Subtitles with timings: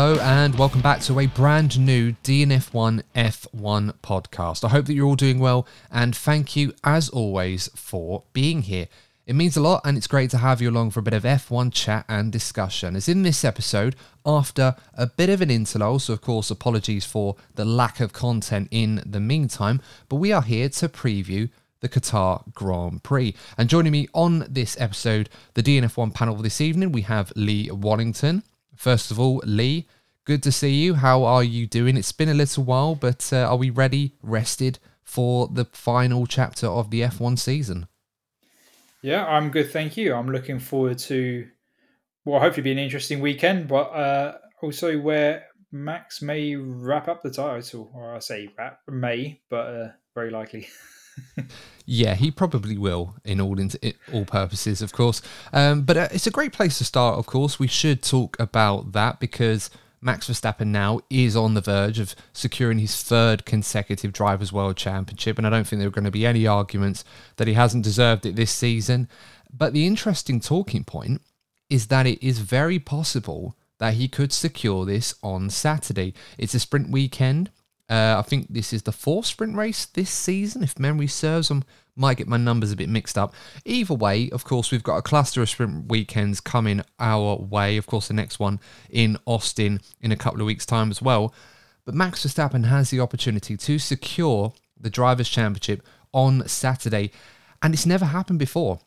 [0.00, 4.62] Hello and welcome back to a brand new DNF1 F1 podcast.
[4.62, 8.86] I hope that you're all doing well and thank you as always for being here.
[9.26, 11.24] It means a lot and it's great to have you along for a bit of
[11.24, 12.94] F1 chat and discussion.
[12.94, 17.34] As in this episode, after a bit of an interlude, so of course apologies for
[17.56, 22.54] the lack of content in the meantime, but we are here to preview the Qatar
[22.54, 23.34] Grand Prix.
[23.56, 28.44] And joining me on this episode, the DNF1 panel this evening, we have Lee Wallington.
[28.78, 29.88] First of all, Lee,
[30.28, 30.92] good to see you.
[30.92, 31.96] How are you doing?
[31.96, 36.66] It's been a little while, but uh, are we ready, rested for the final chapter
[36.66, 37.88] of the F1 season?
[39.00, 40.14] Yeah, I'm good, thank you.
[40.14, 41.48] I'm looking forward to
[42.26, 47.30] well, hopefully be an interesting weekend, but uh, also where Max may wrap up the
[47.30, 50.68] title, or I say wrap may, but uh, very likely.
[51.90, 53.70] Yeah, he probably will in all in,
[54.12, 55.22] all purposes, of course.
[55.54, 57.18] Um, but uh, it's a great place to start.
[57.18, 61.98] Of course, we should talk about that because Max Verstappen now is on the verge
[61.98, 66.04] of securing his third consecutive Drivers' World Championship, and I don't think there are going
[66.04, 67.04] to be any arguments
[67.36, 69.08] that he hasn't deserved it this season.
[69.52, 71.22] But the interesting talking point
[71.68, 76.14] is that it is very possible that he could secure this on Saturday.
[76.36, 77.50] It's a sprint weekend.
[77.88, 81.50] Uh, I think this is the fourth sprint race this season, if memory serves.
[81.50, 81.60] I
[81.98, 83.34] might get my numbers a bit mixed up.
[83.64, 87.76] Either way, of course, we've got a cluster of sprint weekends coming our way.
[87.76, 91.34] Of course, the next one in Austin in a couple of weeks' time as well.
[91.84, 95.82] But Max Verstappen has the opportunity to secure the Drivers' Championship
[96.12, 97.10] on Saturday,
[97.62, 98.80] and it's never happened before.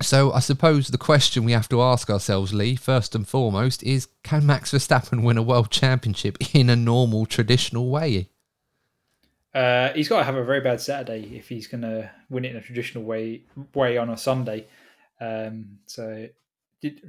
[0.00, 4.08] So I suppose the question we have to ask ourselves, Lee, first and foremost, is
[4.24, 8.28] can Max Verstappen win a world championship in a normal, traditional way?
[9.54, 12.52] Uh, he's got to have a very bad Saturday if he's going to win it
[12.52, 13.42] in a traditional way
[13.74, 14.66] way on a Sunday.
[15.20, 16.28] Um, so
[16.80, 17.00] it,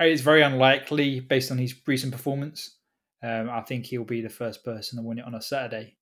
[0.00, 2.76] it's very unlikely based on his recent performance.
[3.22, 5.94] Um, I think he'll be the first person to win it on a Saturday.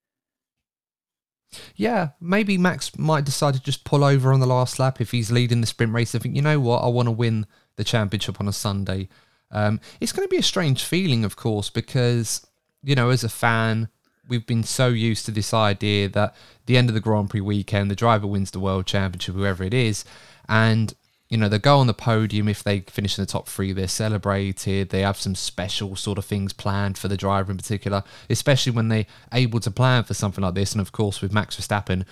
[1.77, 5.31] Yeah, maybe Max might decide to just pull over on the last lap if he's
[5.31, 6.15] leading the sprint race.
[6.15, 7.47] I think, you know what, I want to win
[7.77, 9.09] the championship on a Sunday.
[9.51, 12.47] Um, it's going to be a strange feeling, of course, because,
[12.83, 13.89] you know, as a fan,
[14.31, 16.35] we've been so used to this idea that
[16.67, 19.75] the end of the Grand Prix weekend, the driver wins the world championship, whoever it
[19.75, 20.05] is,
[20.49, 20.95] and
[21.29, 23.73] you know they go on the podium if they finish in the top three.
[23.73, 24.91] They're celebrated.
[24.91, 28.89] They have some special sort of things planned for the driver in particular, especially when
[28.89, 30.73] they're able to plan for something like this.
[30.73, 32.05] And of course, with Max Verstappen,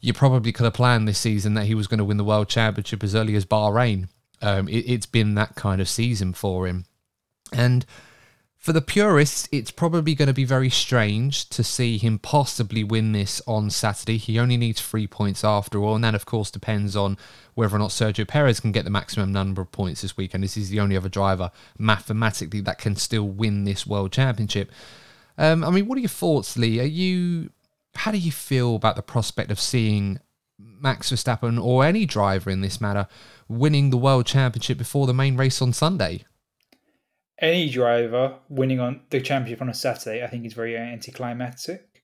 [0.00, 2.48] you probably could have planned this season that he was going to win the world
[2.48, 4.08] championship as early as Bahrain.
[4.42, 6.84] Um, it, it's been that kind of season for him,
[7.52, 7.86] and
[8.64, 13.12] for the purists, it's probably going to be very strange to see him possibly win
[13.12, 14.16] this on Saturday.
[14.16, 17.18] He only needs three points after all, and that, of course, depends on
[17.52, 20.42] whether or not Sergio Perez can get the maximum number of points this weekend.
[20.42, 24.72] This is the only other driver mathematically that can still win this world championship.
[25.36, 26.80] Um, I mean, what are your thoughts, Lee?
[26.80, 27.50] Are you
[27.96, 30.20] how do you feel about the prospect of seeing
[30.58, 33.08] Max Verstappen or any driver in this matter
[33.46, 36.24] winning the world championship before the main race on Sunday?
[37.38, 42.02] Any driver winning on the championship on a Saturday, I think is very anticlimactic.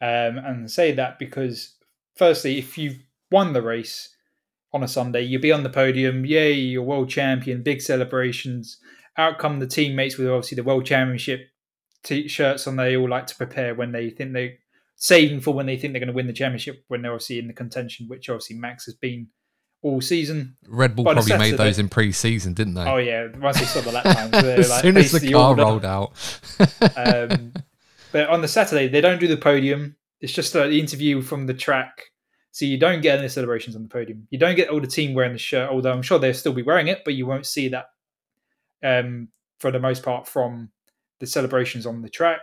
[0.00, 1.76] Um, and say that because,
[2.16, 2.98] firstly, if you've
[3.30, 4.14] won the race
[4.72, 8.78] on a Sunday, you'll be on the podium, yay, you're world champion, big celebrations.
[9.16, 11.48] Out come the teammates with obviously the world championship
[12.02, 12.76] t-shirts on.
[12.76, 14.54] They all like to prepare when they think they're
[14.96, 17.46] saving for when they think they're going to win the championship when they're obviously in
[17.46, 19.28] the contention, which obviously Max has been
[19.82, 20.56] all season.
[20.68, 22.84] Red Bull probably made those in pre-season, didn't they?
[22.84, 25.84] Oh yeah, once they saw the lap times, as like soon as the car rolled
[25.84, 26.12] out.
[26.96, 27.52] um,
[28.12, 29.96] but on the Saturday, they don't do the podium.
[30.20, 32.04] It's just uh, the interview from the track.
[32.52, 34.28] So you don't get any celebrations on the podium.
[34.30, 36.62] You don't get all the team wearing the shirt, although I'm sure they'll still be
[36.62, 37.86] wearing it, but you won't see that
[38.82, 40.70] um, for the most part from
[41.18, 42.40] the celebrations on the track.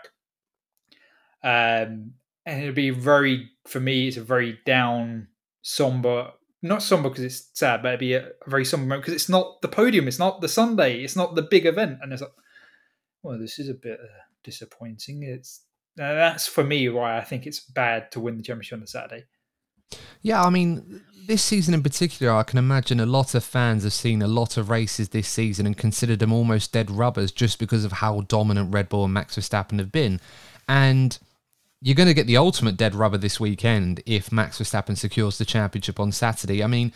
[1.44, 2.14] Um,
[2.46, 5.28] and it'll be very, for me, it's a very down,
[5.62, 9.30] somber, not somber because it's sad, but it'd be a, very somber moment because it's
[9.30, 12.00] not the podium, it's not the Sunday, it's not the big event.
[12.02, 12.32] And it's like,
[13.24, 14.08] well, this is a bit uh,
[14.44, 15.24] disappointing.
[15.24, 15.64] It's
[16.00, 18.88] uh, that's for me why I think it's bad to win the championship on the
[18.88, 19.26] Saturday.
[20.22, 23.94] Yeah, I mean, this season in particular, I can imagine a lot of fans have
[23.94, 27.86] seen a lot of races this season and considered them almost dead rubbers just because
[27.86, 30.20] of how dominant Red Bull and Max Verstappen have been.
[30.68, 31.18] And
[31.82, 35.46] you're going to get the ultimate dead rubber this weekend if Max Verstappen secures the
[35.46, 36.64] championship on Saturday.
[36.64, 36.92] I mean,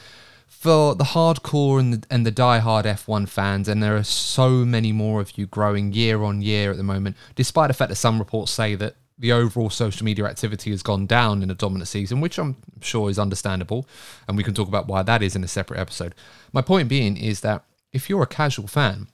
[0.47, 4.91] for the hardcore and the, and the die-hard F1 fans, and there are so many
[4.91, 8.19] more of you growing year on year at the moment, despite the fact that some
[8.19, 12.19] reports say that the overall social media activity has gone down in a dominant season,
[12.19, 13.87] which I'm sure is understandable,
[14.27, 16.13] and we can talk about why that is in a separate episode.
[16.51, 17.63] My point being is that
[17.93, 19.07] if you're a casual fan,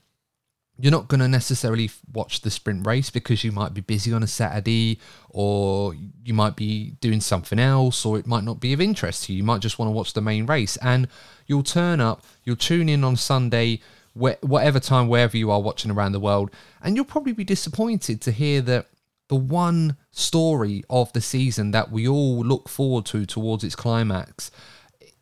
[0.80, 4.22] you're not going to necessarily watch the sprint race because you might be busy on
[4.22, 4.98] a Saturday
[5.28, 5.94] or
[6.24, 9.38] you might be doing something else or it might not be of interest to you.
[9.38, 11.08] You might just want to watch the main race and
[11.46, 13.80] you'll turn up, you'll tune in on Sunday,
[14.14, 16.50] wh- whatever time, wherever you are watching around the world,
[16.82, 18.86] and you'll probably be disappointed to hear that
[19.28, 24.50] the one story of the season that we all look forward to towards its climax,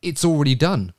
[0.03, 0.95] it's already done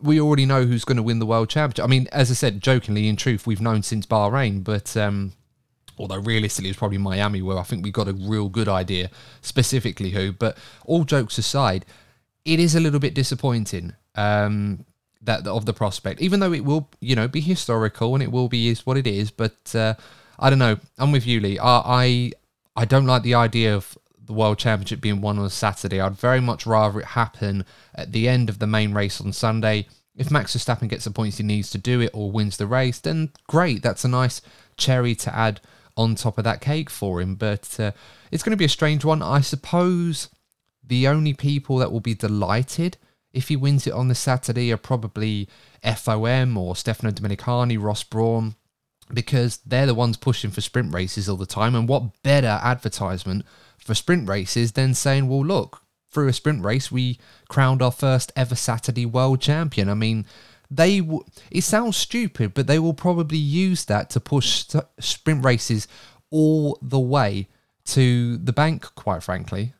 [0.00, 1.84] we already know who's going to win the world championship.
[1.84, 5.32] I mean, as I said, jokingly, in truth, we've known since Bahrain, but um,
[5.98, 9.10] although realistically, it's probably Miami where I think we got a real good idea
[9.40, 10.32] specifically who.
[10.32, 11.84] But all jokes aside,
[12.44, 14.84] it is a little bit disappointing um,
[15.22, 18.48] that of the prospect, even though it will, you know, be historical and it will
[18.48, 19.30] be is what it is.
[19.30, 19.94] But uh,
[20.38, 20.78] I don't know.
[20.98, 21.58] I'm with you, Lee.
[21.58, 22.32] I, I
[22.76, 23.98] I don't like the idea of
[24.28, 26.00] the World Championship being won on a Saturday.
[26.00, 27.64] I'd very much rather it happen
[27.94, 29.88] at the end of the main race on Sunday.
[30.14, 33.00] If Max Verstappen gets the points he needs to do it or wins the race,
[33.00, 33.82] then great.
[33.82, 34.42] That's a nice
[34.76, 35.60] cherry to add
[35.96, 37.36] on top of that cake for him.
[37.36, 37.92] But uh,
[38.30, 39.22] it's going to be a strange one.
[39.22, 40.28] I suppose
[40.84, 42.98] the only people that will be delighted
[43.32, 45.48] if he wins it on the Saturday are probably
[45.82, 48.56] FOM or Stefano Domenicali, Ross Brawn,
[49.12, 51.74] because they're the ones pushing for sprint races all the time.
[51.74, 53.44] And what better advertisement
[53.88, 55.80] for sprint races than saying, well, look,
[56.10, 57.18] through a sprint race, we
[57.48, 59.88] crowned our first ever Saturday world champion.
[59.88, 60.26] I mean,
[60.70, 65.42] they w- it sounds stupid, but they will probably use that to push st- sprint
[65.42, 65.88] races
[66.30, 67.48] all the way
[67.86, 69.72] to the bank, quite frankly.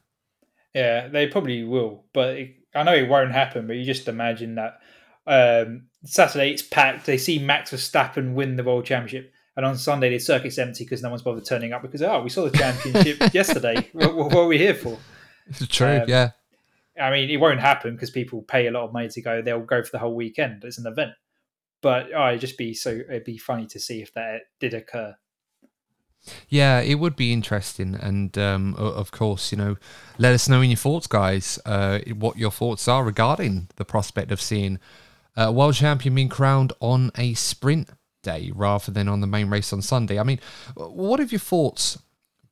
[0.75, 3.67] Yeah, they probably will, but it, I know it won't happen.
[3.67, 4.81] But you just imagine that
[5.27, 7.05] um, Saturday it's packed.
[7.05, 11.03] They see Max Verstappen win the world championship, and on Sunday the circuit's empty because
[11.03, 13.89] no one's bothered turning up because oh, we saw the championship yesterday.
[13.93, 14.97] What, what are we here for?
[15.49, 16.31] It's true, Um, yeah.
[17.01, 19.43] I mean, it won't happen because people pay a lot of money to go.
[19.43, 20.63] They'll go for the whole weekend.
[20.63, 21.11] It's an event,
[21.81, 22.91] but oh, it'd just be so.
[22.91, 25.17] It'd be funny to see if that did occur.
[26.49, 29.77] Yeah, it would be interesting, and um, of course, you know,
[30.19, 34.33] let us know in your thoughts, guys, uh, what your thoughts are regarding the prospect
[34.33, 34.79] of seeing
[35.37, 37.91] a world champion being crowned on a sprint
[38.55, 40.19] rather than on the main race on Sunday.
[40.19, 40.41] I mean,
[40.75, 41.99] what have your thoughts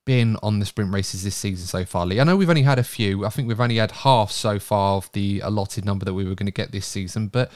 [0.04, 2.20] been on the sprint races this season so far, Lee?
[2.20, 3.24] I know we've only had a few.
[3.24, 6.34] I think we've only had half so far of the allotted number that we were
[6.34, 7.50] going to get this season, but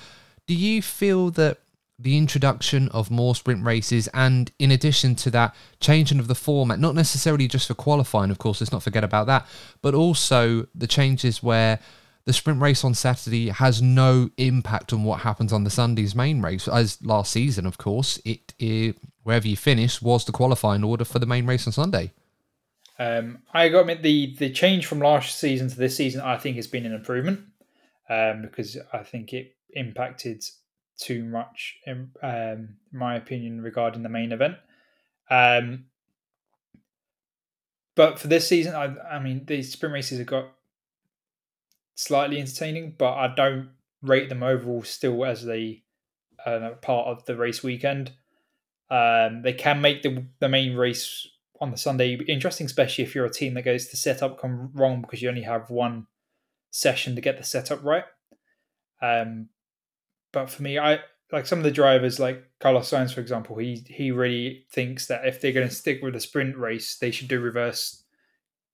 [0.46, 1.58] do you feel that
[1.98, 6.78] the introduction of more sprint races and in addition to that changing of the format
[6.78, 9.46] not necessarily just for qualifying of course let's not forget about that
[9.82, 11.78] but also the changes where
[12.30, 16.40] the sprint race on saturday has no impact on what happens on the sunday's main
[16.40, 21.04] race as last season of course it, it wherever you finish was the qualifying order
[21.04, 22.12] for the main race on sunday
[23.00, 26.56] Um, I got admit the the change from last season to this season, I think,
[26.56, 27.40] has been an improvement
[28.10, 30.44] um, because I think it impacted
[30.98, 34.56] too much, in um, my opinion, regarding the main event.
[35.30, 35.86] Um,
[37.94, 40.52] but for this season, I, I mean, the sprint races have got
[42.00, 43.70] slightly entertaining, but I don't
[44.02, 45.82] rate them overall still as the
[46.44, 48.12] uh, part of the race weekend.
[48.90, 51.28] Um, they can make the the main race
[51.60, 55.02] on the Sunday interesting, especially if you're a team that goes to setup come wrong
[55.02, 56.06] because you only have one
[56.70, 58.04] session to get the setup right.
[59.02, 59.50] Um,
[60.32, 63.56] but for me, I like some of the drivers, like Carlos Sainz, for example.
[63.58, 67.10] He he really thinks that if they're going to stick with a sprint race, they
[67.10, 68.04] should do reverse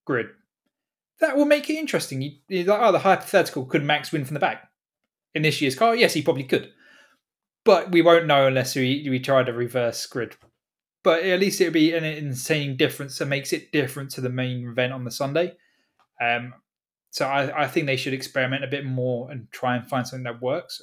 [0.05, 0.29] grid.
[1.21, 2.21] That will make it interesting.
[2.23, 4.71] You, you're like, oh, the hypothetical: could Max win from the back
[5.35, 5.95] in this year's car?
[5.95, 6.73] Yes, he probably could,
[7.65, 10.37] but we won't know unless we we try to reverse grid.
[11.03, 14.29] But at least it would be an insane difference that makes it different to the
[14.29, 15.53] main event on the Sunday.
[16.21, 16.55] Um,
[17.11, 20.25] so I, I think they should experiment a bit more and try and find something
[20.25, 20.83] that works.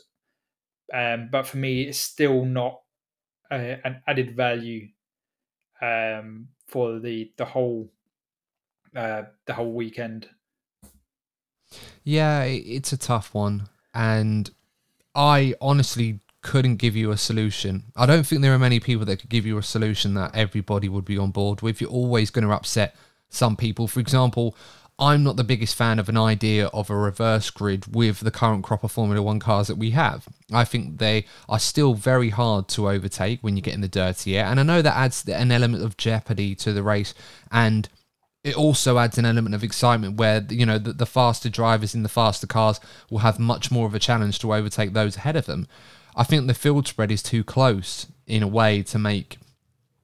[0.93, 2.81] Um, but for me, it's still not
[3.51, 4.87] a, an added value
[5.81, 7.91] um, for the the whole
[8.95, 10.29] uh, the whole weekend.
[12.03, 14.49] Yeah, it's a tough one, and
[15.15, 17.85] I honestly couldn't give you a solution.
[17.95, 20.89] I don't think there are many people that could give you a solution that everybody
[20.89, 21.79] would be on board with.
[21.79, 22.95] You're always going to upset
[23.29, 23.87] some people.
[23.87, 24.55] For example,
[24.99, 28.63] I'm not the biggest fan of an idea of a reverse grid with the current
[28.63, 30.27] crop of Formula One cars that we have.
[30.51, 34.37] I think they are still very hard to overtake when you get in the dirty
[34.37, 34.45] air.
[34.45, 37.15] And I know that adds an element of jeopardy to the race.
[37.51, 37.89] And
[38.43, 42.03] it also adds an element of excitement where, you know, the, the faster drivers in
[42.03, 45.45] the faster cars will have much more of a challenge to overtake those ahead of
[45.45, 45.67] them.
[46.15, 49.37] I think the field spread is too close in a way to make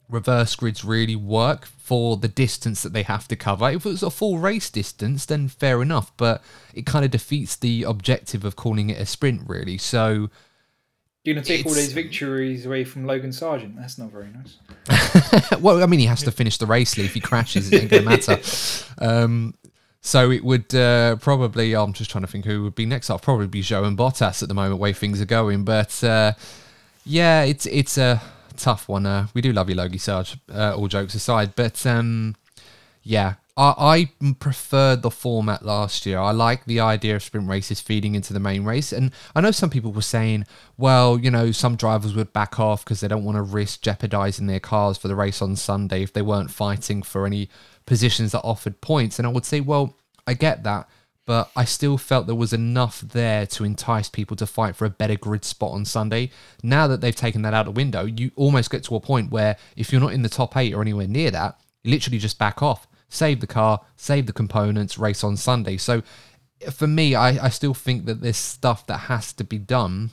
[0.07, 3.69] reverse grids really work for the distance that they have to cover.
[3.69, 6.41] If it was a full race distance, then fair enough, but
[6.73, 9.77] it kind of defeats the objective of calling it a sprint, really.
[9.77, 10.29] So.
[11.23, 13.75] You're going to take all these victories away from Logan Sargeant.
[13.75, 14.57] That's not very nice.
[15.59, 16.97] well, I mean, he has to finish the race.
[16.97, 18.39] If he crashes, it ain't going to matter.
[19.01, 19.53] Um,
[20.01, 23.09] so it would uh, probably, I'm just trying to think who would be next.
[23.09, 25.63] I'll probably be Zhou and Bottas at the moment, way things are going.
[25.63, 26.33] But uh,
[27.05, 28.21] yeah, it's it's a
[28.55, 29.05] tough one.
[29.05, 31.53] Uh, we do love you, Logie Sarge, uh, all jokes aside.
[31.55, 32.35] But um,
[33.03, 36.19] yeah, I, I preferred the format last year.
[36.19, 38.93] I like the idea of sprint races feeding into the main race.
[38.93, 40.45] And I know some people were saying,
[40.77, 44.47] well, you know, some drivers would back off because they don't want to risk jeopardizing
[44.47, 47.49] their cars for the race on Sunday if they weren't fighting for any
[47.85, 49.19] positions that offered points.
[49.19, 50.87] And I would say, well, I get that
[51.29, 54.89] but I still felt there was enough there to entice people to fight for a
[54.89, 56.31] better grid spot on Sunday.
[56.63, 59.55] Now that they've taken that out the window, you almost get to a point where
[59.75, 62.63] if you're not in the top eight or anywhere near that, you literally just back
[62.63, 65.77] off, save the car, save the components, race on Sunday.
[65.77, 66.03] So
[66.71, 70.11] for me, I, I still think that there's stuff that has to be done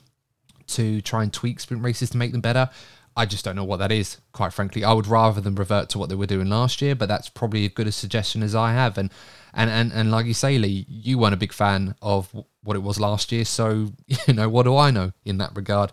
[0.68, 2.70] to try and tweak sprint races to make them better.
[3.16, 4.84] I just don't know what that is, quite frankly.
[4.84, 7.64] I would rather them revert to what they were doing last year, but that's probably
[7.64, 8.98] as good a suggestion as I have.
[8.98, 9.10] And
[9.54, 12.30] and and and like you say, Lee, you weren't a big fan of
[12.62, 13.92] what it was last year, so
[14.26, 15.92] you know what do I know in that regard.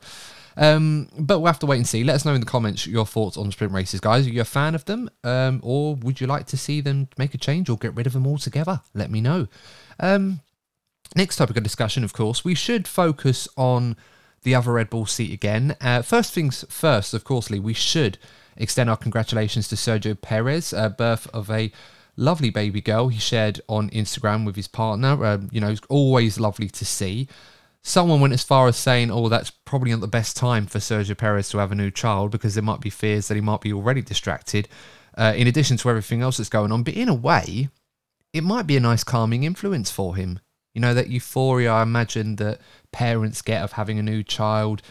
[0.55, 2.03] Um, but we'll have to wait and see.
[2.03, 4.27] Let us know in the comments your thoughts on sprint races, guys.
[4.27, 7.33] Are you a fan of them, um, or would you like to see them make
[7.33, 8.81] a change or get rid of them altogether?
[8.93, 9.47] Let me know.
[9.99, 10.41] Um,
[11.15, 13.95] next topic of discussion, of course, we should focus on
[14.43, 15.75] the other Red Bull seat again.
[15.81, 18.17] Uh, first things first, of course, Lee, we should
[18.57, 21.71] extend our congratulations to Sergio Perez, uh, birth of a
[22.15, 25.25] lovely baby girl he shared on Instagram with his partner.
[25.25, 27.27] Um, you know, it's always lovely to see.
[27.83, 31.17] Someone went as far as saying, "Oh, that's probably not the best time for Sergio
[31.17, 33.73] Perez to have a new child because there might be fears that he might be
[33.73, 34.69] already distracted."
[35.17, 37.69] Uh, in addition to everything else that's going on, but in a way,
[38.31, 40.39] it might be a nice calming influence for him.
[40.73, 42.59] You know, that euphoria I imagine that
[42.91, 44.81] parents get of having a new child.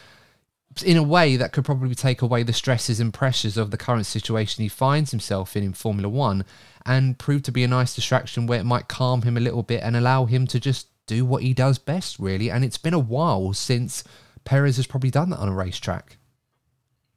[0.84, 4.06] In a way, that could probably take away the stresses and pressures of the current
[4.06, 6.44] situation he finds himself in in Formula One
[6.86, 9.82] and prove to be a nice distraction where it might calm him a little bit
[9.82, 12.50] and allow him to just do what he does best, really.
[12.50, 14.04] And it's been a while since
[14.44, 16.18] Perez has probably done that on a racetrack.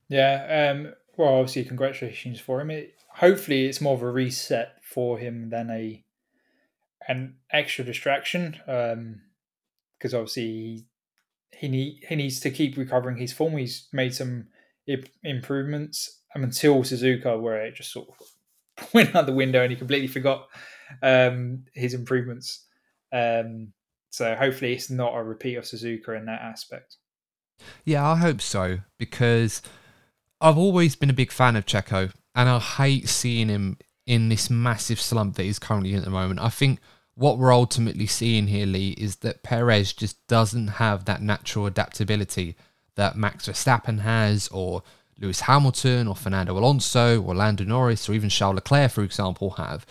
[0.10, 0.72] Yeah.
[0.72, 2.72] Um, well, obviously, congratulations for him.
[2.72, 6.04] It, hopefully, it's more of a reset for him than a
[7.08, 8.58] an extra distraction.
[8.68, 9.22] Um,
[9.98, 10.86] because obviously he
[11.58, 13.58] he, need, he needs to keep recovering his form.
[13.58, 14.48] He's made some
[15.24, 19.78] improvements um, until Suzuka, where it just sort of went out the window and he
[19.78, 20.48] completely forgot
[21.02, 22.66] um, his improvements.
[23.14, 23.72] Um,
[24.16, 26.96] so hopefully it's not a repeat of Suzuka in that aspect.
[27.84, 29.62] Yeah, I hope so because
[30.40, 34.50] I've always been a big fan of Checo and I hate seeing him in this
[34.50, 36.40] massive slump that he's currently in at the moment.
[36.40, 36.80] I think
[37.16, 42.56] what we're ultimately seeing here, Lee, is that Perez just doesn't have that natural adaptability
[42.96, 44.82] that Max Verstappen has, or
[45.20, 49.86] Lewis Hamilton, or Fernando Alonso, or Lando Norris, or even Charles Leclerc, for example, have.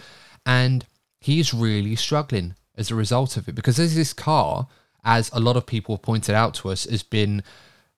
[0.47, 0.87] And
[1.21, 4.67] he's really struggling as a result of it because this car,
[5.05, 7.43] as a lot of people have pointed out to us, has been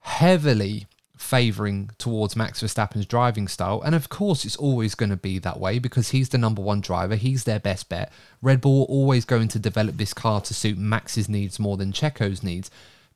[0.00, 3.80] heavily favouring towards Max Verstappen's driving style.
[3.82, 6.80] And of course, it's always going to be that way because he's the number one
[6.80, 7.16] driver.
[7.16, 8.12] He's their best bet.
[8.42, 11.92] Red Bull are always going to develop this car to suit Max's needs more than
[11.92, 12.70] Checo's needs.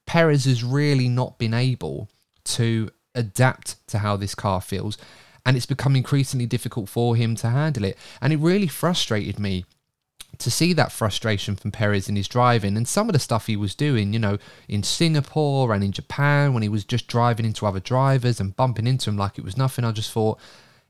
[0.07, 2.09] Perez has really not been able
[2.45, 4.97] to adapt to how this car feels.
[5.45, 7.99] And it's become increasingly difficult for him to handle it.
[8.21, 9.65] And it really frustrated me
[10.39, 13.57] to see that frustration from Perez in his driving and some of the stuff he
[13.57, 17.67] was doing, you know, in Singapore and in Japan when he was just driving into
[17.67, 20.39] other drivers and bumping into them like it was nothing, I just thought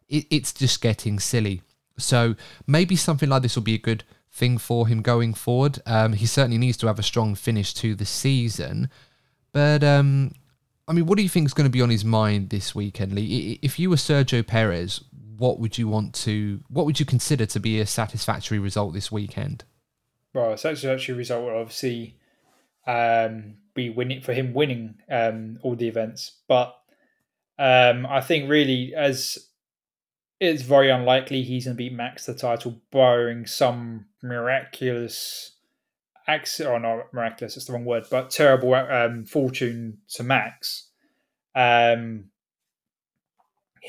[0.09, 1.63] it, it's just getting silly.
[1.99, 5.81] So maybe something like this will be a good thing for him going forward.
[5.87, 8.89] Um, he certainly needs to have a strong finish to the season.
[9.53, 10.33] But um,
[10.87, 13.13] I mean, what do you think is going to be on his mind this weekend,
[13.13, 13.59] Lee?
[13.63, 15.03] If you were Sergio Perez,
[15.41, 19.11] what would you want to what would you consider to be a satisfactory result this
[19.11, 19.65] weekend?
[20.35, 22.19] Well, a satisfactory result would obviously
[22.87, 26.77] um, be winning for him winning um, all the events, but
[27.59, 29.49] um, I think really as
[30.41, 35.53] it's very unlikely he's going to beat Max the title, barring some miraculous
[36.27, 40.89] accident, or not miraculous, it's the wrong word, but terrible um, fortune to Max.
[41.55, 42.30] Um,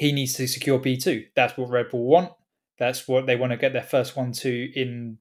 [0.02, 1.28] he needs to secure P2.
[1.36, 2.34] That's what Red Bull want.
[2.80, 5.20] That's what they want to get their first one to in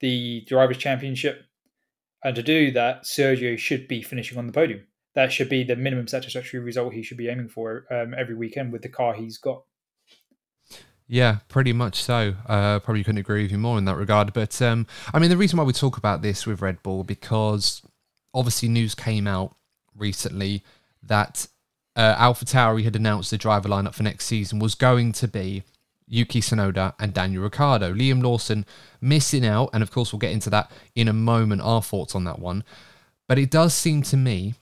[0.00, 1.46] the Drivers' Championship.
[2.22, 4.86] And to do that, Sergio should be finishing on the podium.
[5.14, 8.74] That should be the minimum satisfactory result he should be aiming for um, every weekend
[8.74, 9.62] with the car he's got.
[11.06, 12.34] Yeah, pretty much so.
[12.46, 14.34] Uh, probably couldn't agree with you more in that regard.
[14.34, 17.80] But um, I mean, the reason why we talk about this with Red Bull because
[18.34, 19.56] obviously news came out
[19.96, 20.62] recently
[21.04, 21.46] that
[22.00, 25.64] uh, AlphaTauri had announced the driver lineup for next season was going to be
[26.06, 27.92] Yuki Tsunoda and Daniel Ricciardo.
[27.92, 28.64] Liam Lawson
[29.02, 31.60] missing out, and of course we'll get into that in a moment.
[31.60, 32.64] Our thoughts on that one,
[33.28, 34.54] but it does seem to me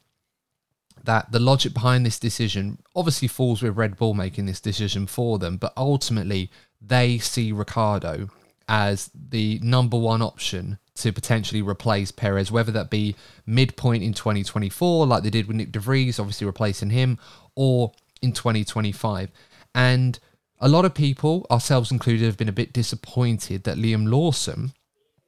[1.05, 5.39] that the logic behind this decision obviously falls with Red Bull making this decision for
[5.39, 8.31] them, but ultimately they see Ricciardo
[8.69, 15.07] as the number one option to potentially replace Perez, whether that be midpoint in 2024,
[15.07, 17.19] like they did with Nick de Vries, obviously replacing him,
[17.55, 19.31] or in 2025.
[19.75, 20.19] And
[20.61, 24.73] a lot of people, ourselves included, have been a bit disappointed that Liam Lawson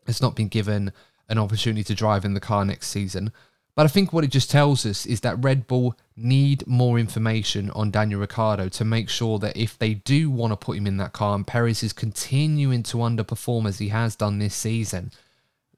[0.07, 0.93] has not been given
[1.29, 3.33] an opportunity to drive in the car next season.
[3.77, 7.71] But I think what it just tells us is that Red Bull need more information
[7.71, 10.97] on Daniel Ricciardo to make sure that if they do want to put him in
[10.97, 15.13] that car and Perez is continuing to underperform as he has done this season,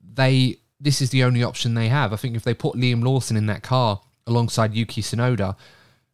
[0.02, 2.12] they this is the only option they have.
[2.12, 5.56] I think if they put Liam Lawson in that car alongside Yuki Tsunoda,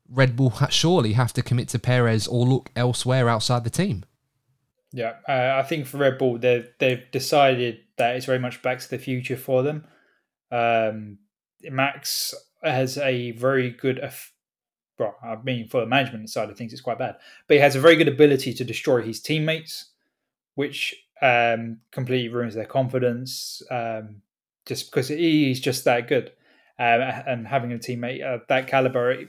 [0.08, 4.04] Red Bull surely have to commit to Perez or look elsewhere outside the team.
[4.92, 8.78] Yeah, uh, I think for Red Bull, they've they've decided that it's very much back
[8.80, 9.86] to the future for them.
[10.50, 11.18] Um,
[11.62, 14.00] Max has a very good,
[14.98, 17.76] well, I mean, for the management side of things, it's quite bad, but he has
[17.76, 19.90] a very good ability to destroy his teammates,
[20.54, 24.22] which um, completely ruins their confidence um,
[24.66, 26.32] just because he's just that good.
[26.80, 29.28] Um, and having a teammate of that caliber, it,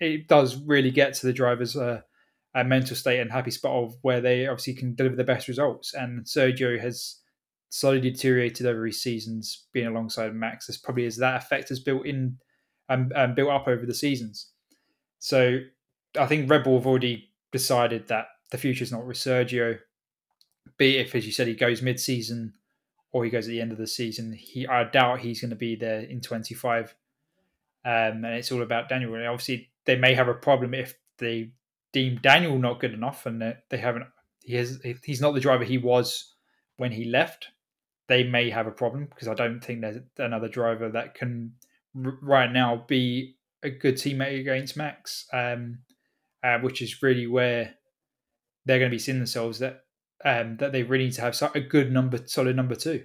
[0.00, 2.00] it, does really get to the drivers' uh,
[2.54, 5.92] a mental state and happy spot of where they obviously can deliver the best results.
[5.92, 7.20] And Sergio has
[7.68, 10.68] slowly deteriorated over his seasons being alongside Max.
[10.68, 12.38] As probably as that effect has built in
[12.88, 14.50] and, and built up over the seasons.
[15.18, 15.58] So
[16.18, 19.78] I think Red Bull have already decided that the future is not with Sergio
[20.78, 22.54] be if, as you said, he goes mid-season
[23.12, 24.32] or he goes at the end of the season.
[24.32, 26.94] He, I doubt he's going to be there in 25.
[27.84, 29.14] Um, and it's all about Daniel.
[29.14, 31.52] And obviously, they may have a problem if they
[31.92, 34.06] deem Daniel not good enough, and they haven't.
[34.42, 34.80] He has.
[35.04, 36.34] He's not the driver he was
[36.76, 37.48] when he left.
[38.08, 41.52] They may have a problem because I don't think there's another driver that can
[41.94, 45.78] right now be a good teammate against Max, um,
[46.42, 47.74] uh, which is really where
[48.64, 49.84] they're going to be seeing themselves that
[50.24, 53.04] um, that they really need to have a good number, solid number two.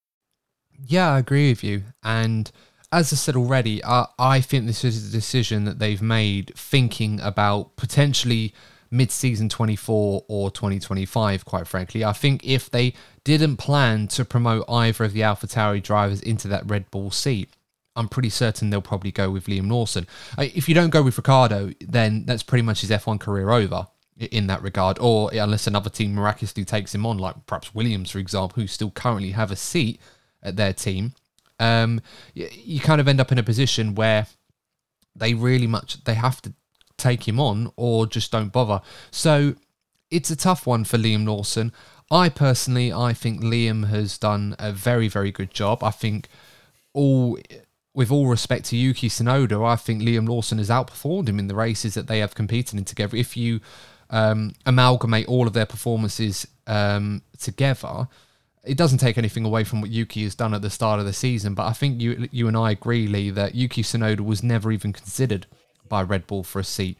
[0.87, 1.83] Yeah, I agree with you.
[2.03, 2.51] And
[2.91, 7.19] as I said already, I, I think this is a decision that they've made thinking
[7.21, 8.53] about potentially
[8.89, 12.03] mid season 24 or 2025, quite frankly.
[12.03, 16.69] I think if they didn't plan to promote either of the AlphaTauri drivers into that
[16.69, 17.49] Red Bull seat,
[17.95, 20.07] I'm pretty certain they'll probably go with Liam Lawson.
[20.37, 24.47] If you don't go with Ricciardo, then that's pretty much his F1 career over in
[24.47, 28.61] that regard, or unless another team miraculously takes him on, like perhaps Williams, for example,
[28.61, 29.99] who still currently have a seat
[30.43, 31.13] at their team.
[31.59, 32.01] Um,
[32.33, 34.27] you kind of end up in a position where
[35.15, 36.53] they really much they have to
[36.97, 38.81] take him on or just don't bother.
[39.11, 39.55] So
[40.09, 41.71] it's a tough one for Liam Lawson.
[42.09, 45.83] I personally, I think Liam has done a very, very good job.
[45.83, 46.27] I think
[46.93, 47.39] all,
[47.93, 51.55] with all respect to Yuki Tsunoda, I think Liam Lawson has outperformed him in the
[51.55, 53.15] races that they have competed in together.
[53.15, 53.61] If you
[54.09, 58.09] um, amalgamate all of their performances um, together,
[58.63, 61.13] it doesn't take anything away from what Yuki has done at the start of the
[61.13, 61.53] season.
[61.55, 64.93] But I think you, you and I agree, Lee, that Yuki Tsunoda was never even
[64.93, 65.47] considered
[65.87, 66.97] by Red Bull for a seat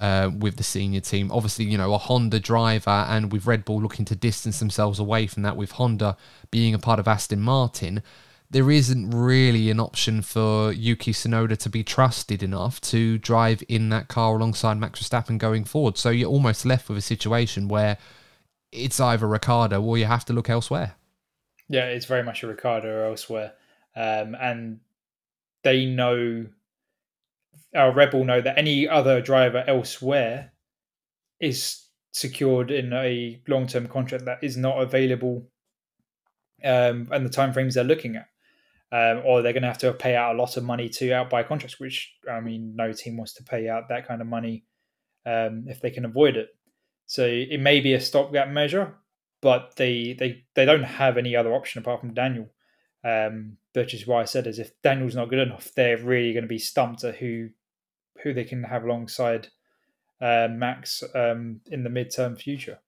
[0.00, 1.30] uh, with the senior team.
[1.30, 5.26] Obviously, you know, a Honda driver, and with Red Bull looking to distance themselves away
[5.26, 6.16] from that, with Honda
[6.50, 8.02] being a part of Aston Martin,
[8.50, 13.88] there isn't really an option for Yuki Tsunoda to be trusted enough to drive in
[13.90, 15.96] that car alongside Max Verstappen going forward.
[15.96, 17.98] So you're almost left with a situation where
[18.70, 20.96] it's either Ricciardo or you have to look elsewhere.
[21.68, 23.54] Yeah, it's very much a Ricciardo or elsewhere.
[23.96, 24.80] Um, and
[25.62, 26.46] they know
[27.74, 30.52] Red Bull know that any other driver elsewhere
[31.40, 35.48] is secured in a long term contract that is not available
[36.62, 38.28] um, and the timeframes they're looking at.
[38.92, 41.48] Um, or they're going to have to pay out a lot of money to outbuy
[41.48, 44.66] contracts, which I mean, no team wants to pay out that kind of money
[45.26, 46.50] um, if they can avoid it.
[47.06, 48.94] So it may be a stopgap measure,
[49.44, 52.48] but they they they don't have any other option apart from Daniel.
[53.04, 56.44] Um, which is why I said, as if Daniel's not good enough, they're really going
[56.44, 57.50] to be stumped at who
[58.22, 59.48] who they can have alongside
[60.22, 62.78] uh, Max um, in the midterm future.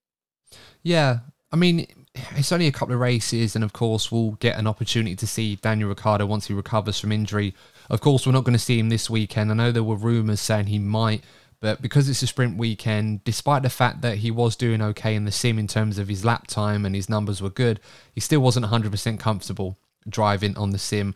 [0.82, 1.18] Yeah,
[1.52, 5.16] I mean, it's only a couple of races, and of course, we'll get an opportunity
[5.16, 7.54] to see Daniel Ricciardo once he recovers from injury.
[7.90, 9.50] Of course, we're not going to see him this weekend.
[9.50, 11.22] I know there were rumours saying he might,
[11.60, 15.24] but because it's a sprint weekend, despite the fact that he was doing okay in
[15.24, 17.80] the sim in terms of his lap time and his numbers were good,
[18.12, 21.14] he still wasn't 100% comfortable driving on the sim.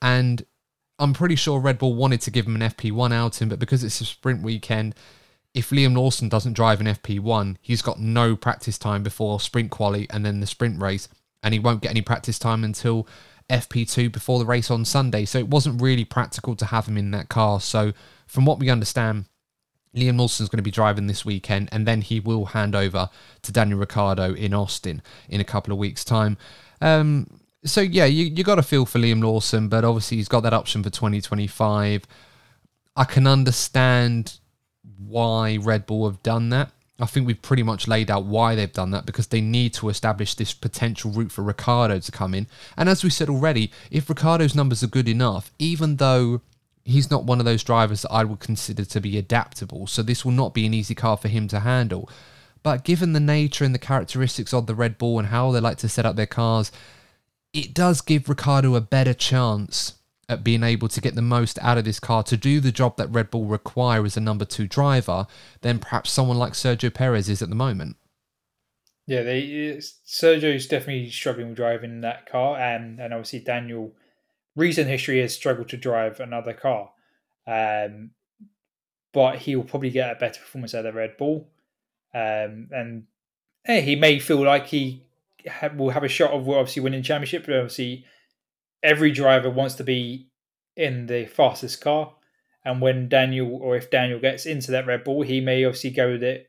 [0.00, 0.44] And
[0.98, 4.00] I'm pretty sure Red Bull wanted to give him an FP1 outing, but because it's
[4.00, 4.94] a sprint weekend,
[5.54, 10.06] if Liam Lawson doesn't drive an FP1, he's got no practice time before sprint quali
[10.10, 11.08] and then the sprint race,
[11.42, 13.06] and he won't get any practice time until
[13.50, 15.24] FP2 before the race on Sunday.
[15.24, 17.60] So it wasn't really practical to have him in that car.
[17.60, 17.92] So,
[18.26, 19.26] from what we understand,
[19.94, 23.10] Liam Lawson's going to be driving this weekend, and then he will hand over
[23.42, 26.38] to Daniel Ricciardo in Austin in a couple of weeks' time.
[26.80, 30.40] Um, so yeah, you you got to feel for Liam Lawson, but obviously he's got
[30.40, 32.06] that option for 2025.
[32.96, 34.38] I can understand
[34.98, 36.70] why Red Bull have done that.
[37.00, 39.88] I think we've pretty much laid out why they've done that because they need to
[39.88, 42.46] establish this potential route for Ricciardo to come in.
[42.76, 46.42] And as we said already, if Ricciardo's numbers are good enough, even though
[46.84, 50.24] he's not one of those drivers that I would consider to be adaptable, so this
[50.24, 52.08] will not be an easy car for him to handle.
[52.62, 55.78] But given the nature and the characteristics of the Red Bull and how they like
[55.78, 56.70] to set up their cars,
[57.52, 59.94] it does give Ricciardo a better chance
[60.28, 62.96] at being able to get the most out of this car to do the job
[62.96, 65.26] that Red Bull require as a number two driver
[65.60, 67.96] than perhaps someone like Sergio Perez is at the moment.
[69.06, 73.92] Yeah, they, Sergio's definitely struggling with driving that car, and and obviously Daniel,
[74.56, 76.90] recent history has struggled to drive another car,
[77.46, 78.10] um,
[79.12, 81.48] but he will probably get a better performance out of the Red Bull,
[82.14, 83.04] um, and
[83.66, 85.04] he may feel like he
[85.46, 87.46] have, will have a shot of obviously winning championship.
[87.46, 88.04] But obviously,
[88.82, 90.28] every driver wants to be
[90.76, 92.14] in the fastest car.
[92.64, 96.12] And when Daniel, or if Daniel gets into that Red Bull, he may obviously go
[96.12, 96.48] with it,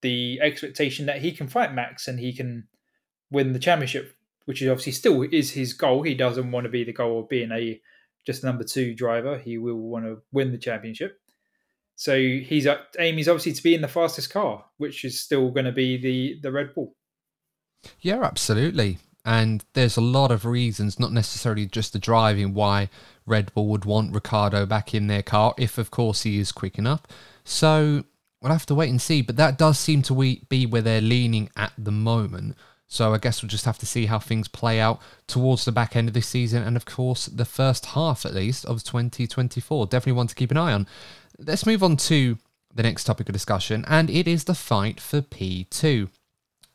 [0.00, 2.68] the expectation that he can fight Max and he can
[3.30, 4.15] win the championship,
[4.46, 6.02] which is obviously still is his goal.
[6.02, 7.80] He doesn't want to be the goal of being a
[8.24, 9.38] just number two driver.
[9.38, 11.20] He will want to win the championship.
[11.94, 12.66] So he's
[12.98, 15.96] aim is obviously to be in the fastest car, which is still going to be
[15.96, 16.94] the the Red Bull.
[18.00, 18.98] Yeah, absolutely.
[19.24, 22.90] And there's a lot of reasons, not necessarily just the driving, why
[23.26, 26.78] Red Bull would want Ricciardo back in their car, if of course he is quick
[26.78, 27.02] enough.
[27.42, 28.04] So
[28.40, 29.22] we'll have to wait and see.
[29.22, 30.14] But that does seem to
[30.48, 32.56] be where they're leaning at the moment.
[32.88, 35.96] So I guess we'll just have to see how things play out towards the back
[35.96, 39.86] end of this season, and of course the first half at least of 2024.
[39.86, 40.86] Definitely one to keep an eye on.
[41.38, 42.38] Let's move on to
[42.74, 46.08] the next topic of discussion, and it is the fight for P2.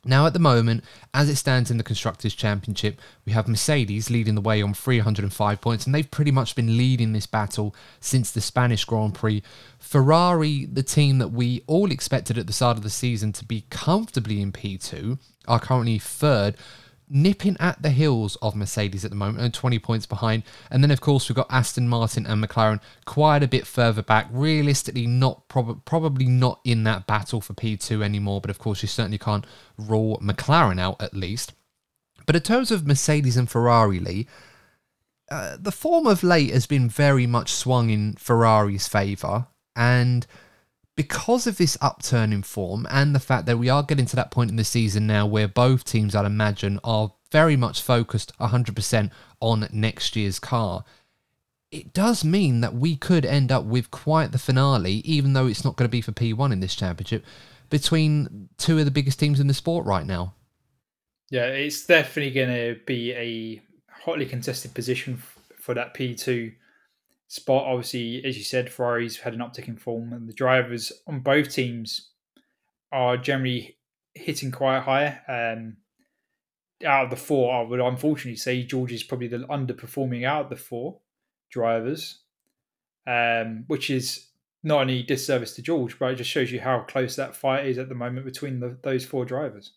[0.03, 4.33] Now, at the moment, as it stands in the Constructors' Championship, we have Mercedes leading
[4.33, 8.41] the way on 305 points, and they've pretty much been leading this battle since the
[8.41, 9.43] Spanish Grand Prix.
[9.77, 13.65] Ferrari, the team that we all expected at the start of the season to be
[13.69, 16.55] comfortably in P2, are currently third.
[17.13, 20.43] nipping at the heels of Mercedes at the moment and 20 points behind.
[20.69, 24.27] And then, of course, we've got Aston Martin and McLaren quite a bit further back.
[24.31, 28.87] Realistically, not prob- probably not in that battle for P2 anymore, but of course, you
[28.87, 29.45] certainly can't
[29.77, 31.53] rule McLaren out at least.
[32.25, 34.27] But in terms of Mercedes and Ferrari, Lee,
[35.29, 39.47] uh, the form of late has been very much swung in Ferrari's favour.
[39.75, 40.25] And
[40.95, 44.31] because of this upturn in form and the fact that we are getting to that
[44.31, 49.11] point in the season now where both teams, I'd imagine, are very much focused 100%
[49.39, 50.83] on next year's car,
[51.71, 55.63] it does mean that we could end up with quite the finale, even though it's
[55.63, 57.25] not going to be for P1 in this championship,
[57.69, 60.33] between two of the biggest teams in the sport right now.
[61.29, 65.21] Yeah, it's definitely going to be a hotly contested position
[65.57, 66.53] for that P2
[67.31, 67.65] spot.
[67.65, 71.49] Obviously, as you said, Ferrari's had an uptick in form, and the drivers on both
[71.49, 72.09] teams
[72.91, 73.77] are generally
[74.13, 75.19] hitting quite high.
[75.29, 75.77] Um,
[76.85, 80.49] out of the four, I would unfortunately say George is probably the underperforming out of
[80.49, 80.99] the four
[81.49, 82.19] drivers,
[83.07, 84.27] um, which is
[84.61, 87.77] not only disservice to George, but it just shows you how close that fight is
[87.77, 89.71] at the moment between the, those four drivers.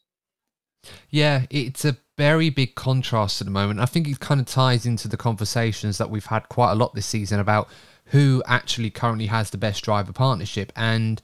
[1.11, 3.81] Yeah, it's a very big contrast at the moment.
[3.81, 6.95] I think it kind of ties into the conversations that we've had quite a lot
[6.95, 7.69] this season about
[8.07, 10.73] who actually currently has the best driver partnership.
[10.77, 11.21] And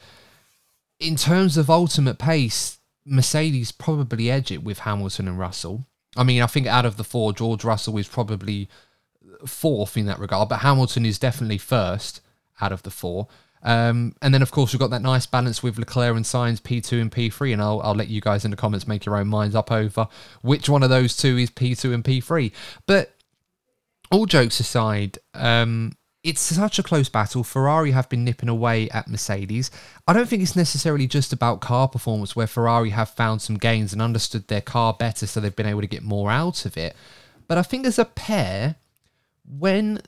[0.99, 5.87] in terms of ultimate pace, Mercedes probably edge it with Hamilton and Russell.
[6.17, 8.69] I mean, I think out of the four, George Russell is probably
[9.47, 12.21] fourth in that regard, but Hamilton is definitely first
[12.61, 13.29] out of the four.
[13.63, 17.01] Um, and then, of course, we've got that nice balance with Leclerc and Sainz P2
[17.01, 17.53] and P3.
[17.53, 20.09] And I'll, I'll let you guys in the comments make your own minds up over
[20.43, 22.53] which one of those two is P2 and P3.
[22.87, 23.15] But
[24.11, 25.93] all jokes aside, um,
[26.23, 27.43] it's such a close battle.
[27.43, 29.71] Ferrari have been nipping away at Mercedes.
[30.07, 33.93] I don't think it's necessarily just about car performance, where Ferrari have found some gains
[33.93, 36.95] and understood their car better, so they've been able to get more out of it.
[37.49, 38.77] But I think as a pair,
[39.47, 40.01] when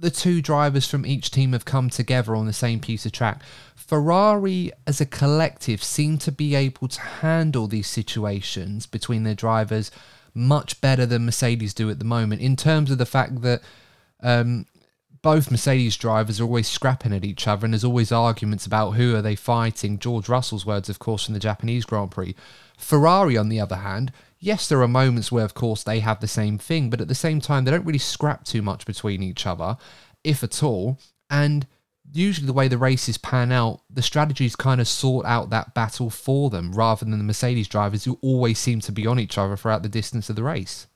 [0.00, 3.42] the two drivers from each team have come together on the same piece of track.
[3.76, 9.90] Ferrari as a collective seem to be able to handle these situations between their drivers
[10.32, 13.60] much better than Mercedes do at the moment in terms of the fact that
[14.22, 14.64] um,
[15.22, 19.14] both Mercedes drivers are always scrapping at each other and there's always arguments about who
[19.14, 19.98] are they fighting.
[19.98, 22.34] George Russell's words, of course, from the Japanese Grand Prix.
[22.78, 26.26] Ferrari, on the other hand, yes, there are moments where, of course, they have the
[26.26, 29.46] same thing, but at the same time, they don't really scrap too much between each
[29.46, 29.76] other,
[30.24, 30.98] if at all.
[31.28, 31.66] And
[32.10, 36.10] usually, the way the races pan out, the strategies kind of sort out that battle
[36.10, 39.56] for them rather than the Mercedes drivers who always seem to be on each other
[39.56, 40.86] throughout the distance of the race.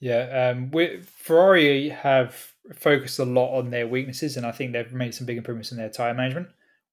[0.00, 0.70] Yeah, um,
[1.04, 5.38] Ferrari have focused a lot on their weaknesses, and I think they've made some big
[5.38, 6.48] improvements in their tyre management,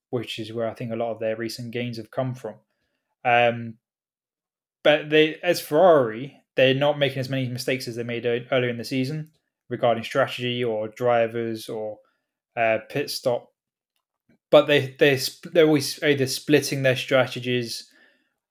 [0.09, 2.55] which is where I think a lot of their recent gains have come from.
[3.25, 3.75] Um,
[4.83, 8.77] but they, as Ferrari, they're not making as many mistakes as they made earlier in
[8.77, 9.31] the season
[9.69, 11.97] regarding strategy or drivers or
[12.55, 13.47] uh, pit stop.
[14.51, 15.19] But they they
[15.51, 17.89] they're always either splitting their strategies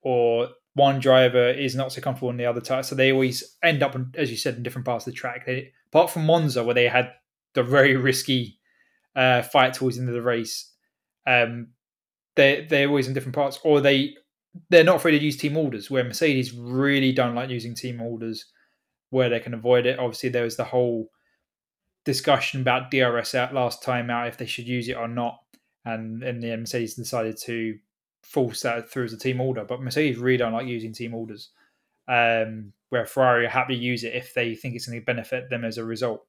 [0.03, 2.83] or one driver is not so comfortable in the other tire.
[2.83, 5.47] So they always end up, as you said, in different parts of the track.
[5.47, 7.13] They, apart from Monza, where they had
[7.55, 8.59] the very risky
[9.15, 10.73] uh, fight towards the end of the race,
[11.27, 11.69] um,
[12.35, 14.17] they they're always in different parts, or they
[14.69, 15.91] they're not afraid to use team orders.
[15.91, 18.47] Where Mercedes really don't like using team orders,
[19.11, 19.99] where they can avoid it.
[19.99, 21.11] Obviously, there was the whole
[22.05, 25.41] discussion about DRS out last time out if they should use it or not,
[25.85, 27.79] and in the end, Mercedes decided to
[28.23, 29.65] force that through as a team order.
[29.65, 31.51] But Mercedes really don't like using team orders.
[32.09, 35.49] Um, where Ferrari are happy to use it if they think it's going to benefit
[35.49, 36.27] them as a result.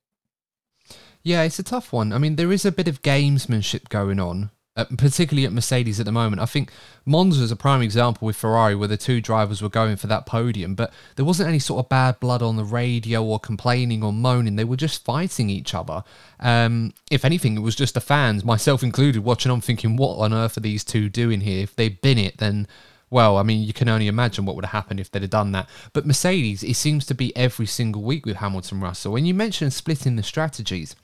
[1.22, 2.14] Yeah, it's a tough one.
[2.14, 6.12] I mean, there is a bit of gamesmanship going on particularly at Mercedes at the
[6.12, 6.42] moment.
[6.42, 6.72] I think
[7.06, 10.26] Monza is a prime example with Ferrari where the two drivers were going for that
[10.26, 14.12] podium, but there wasn't any sort of bad blood on the radio or complaining or
[14.12, 14.56] moaning.
[14.56, 16.04] They were just fighting each other.
[16.40, 20.34] Um, if anything, it was just the fans, myself included, watching on thinking, what on
[20.34, 21.64] earth are these two doing here?
[21.64, 22.68] If they'd been it, then
[23.12, 25.52] well, I mean, you can only imagine what would have happened if they'd have done
[25.52, 25.70] that.
[25.94, 29.16] But Mercedes, it seems to be every single week with Hamilton Russell.
[29.16, 30.96] And you mentioned splitting the strategies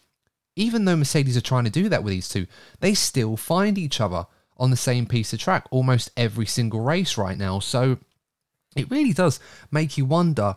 [0.55, 2.47] even though Mercedes are trying to do that with these two,
[2.79, 4.25] they still find each other
[4.57, 7.59] on the same piece of track almost every single race right now.
[7.59, 7.97] So
[8.75, 9.39] it really does
[9.71, 10.55] make you wonder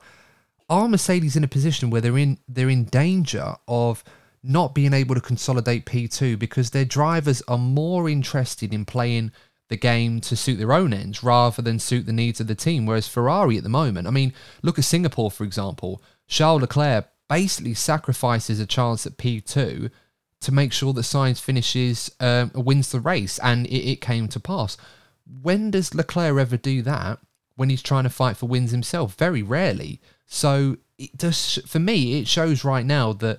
[0.68, 4.02] are Mercedes in a position where they're in they're in danger of
[4.42, 9.30] not being able to consolidate P2 because their drivers are more interested in playing
[9.68, 12.84] the game to suit their own ends rather than suit the needs of the team.
[12.84, 16.02] Whereas Ferrari at the moment, I mean, look at Singapore, for example.
[16.26, 19.90] Charles Leclerc basically sacrifices a chance at P2
[20.40, 24.40] to make sure that Sainz finishes, um, wins the race, and it, it came to
[24.40, 24.76] pass.
[25.42, 27.18] When does Leclerc ever do that?
[27.56, 29.14] when he's trying to fight for wins himself.
[29.14, 30.00] Very rarely.
[30.26, 32.20] So it does for me.
[32.20, 33.38] It shows right now that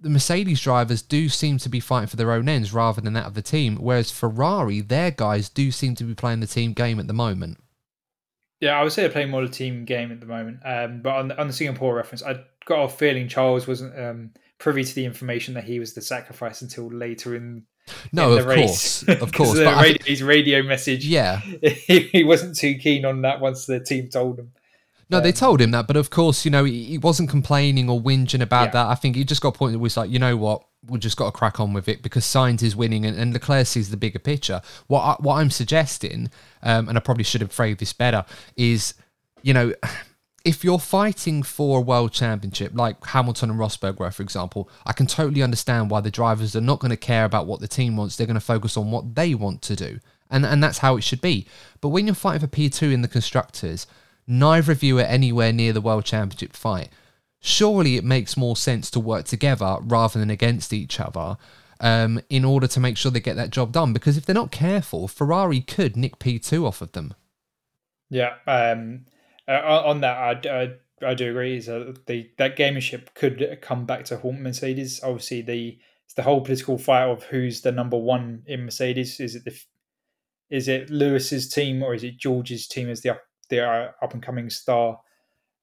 [0.00, 3.26] the Mercedes drivers do seem to be fighting for their own ends rather than that
[3.26, 7.00] of the team, whereas Ferrari, their guys do seem to be playing the team game
[7.00, 7.58] at the moment.
[8.60, 10.58] Yeah, I would say they're playing more of a team game at the moment.
[10.64, 14.30] Um, but on the, on the Singapore reference, I got a feeling Charles wasn't um,
[14.58, 17.64] privy to the information that he was the sacrifice until later in.
[18.12, 19.04] No, in of the race.
[19.04, 19.58] course, of course.
[19.58, 24.08] but radio, his radio message, yeah, he, wasn't too keen on that once the team
[24.08, 24.52] told him.
[25.08, 27.98] No, they Um, told him that, but of course, you know, he, wasn't complaining or
[27.98, 28.70] whinging about Yeah.
[28.72, 28.86] that.
[28.88, 29.78] I think he just got pointed.
[29.78, 32.24] point was like, you know what, we just got to crack on with it because
[32.24, 34.62] Sainz is winning and, and Leclerc sees the bigger picture.
[34.86, 36.30] What I, what I'm suggesting,
[36.62, 38.24] um, and I probably should have phrased this better,
[38.56, 38.94] is,
[39.42, 39.74] you know,
[40.44, 44.92] if you're fighting for a world championship, like Hamilton and Rosberg were, for example, I
[44.92, 47.96] can totally understand why the drivers are not going to care about what the team
[47.96, 48.16] wants.
[48.16, 49.98] They're going to focus on what they want to do.
[50.30, 51.46] And, and that's how it should be.
[51.80, 53.86] But when you're fighting for P2 in the constructors,
[54.26, 56.88] neither of you are anywhere near the world championship fight.
[57.40, 61.36] Surely it makes more sense to work together rather than against each other
[61.80, 63.92] um, in order to make sure they get that job done.
[63.92, 67.14] Because if they're not careful, Ferrari could nick P2 off of them.
[68.10, 69.06] Yeah, um,
[69.46, 71.60] uh, on that, I, I, I do agree.
[71.60, 75.00] That the that gamership could come back to haunt Mercedes.
[75.02, 79.20] Obviously, the it's the whole political fight of who's the number one in Mercedes.
[79.20, 79.54] Is it the
[80.50, 83.20] is it Lewis's team or is it George's team as the up
[83.50, 85.00] the uh, up and coming star?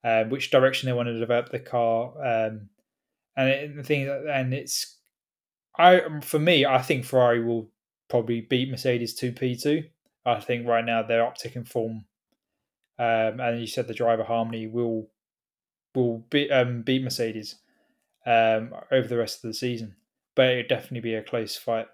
[0.06, 2.12] Uh, which direction they want to develop the car?
[2.20, 2.68] Um,
[3.36, 4.98] and it, the thing, and it's
[5.76, 7.70] I for me, I think Ferrari will
[8.08, 9.84] probably beat Mercedes two P two.
[10.24, 12.04] I think right now they're uptick in form
[12.98, 15.08] um, and you said the driver harmony will
[15.94, 17.56] will be, um, beat Mercedes
[18.24, 19.96] um, over the rest of the season,
[20.34, 21.86] but it would definitely be a close fight.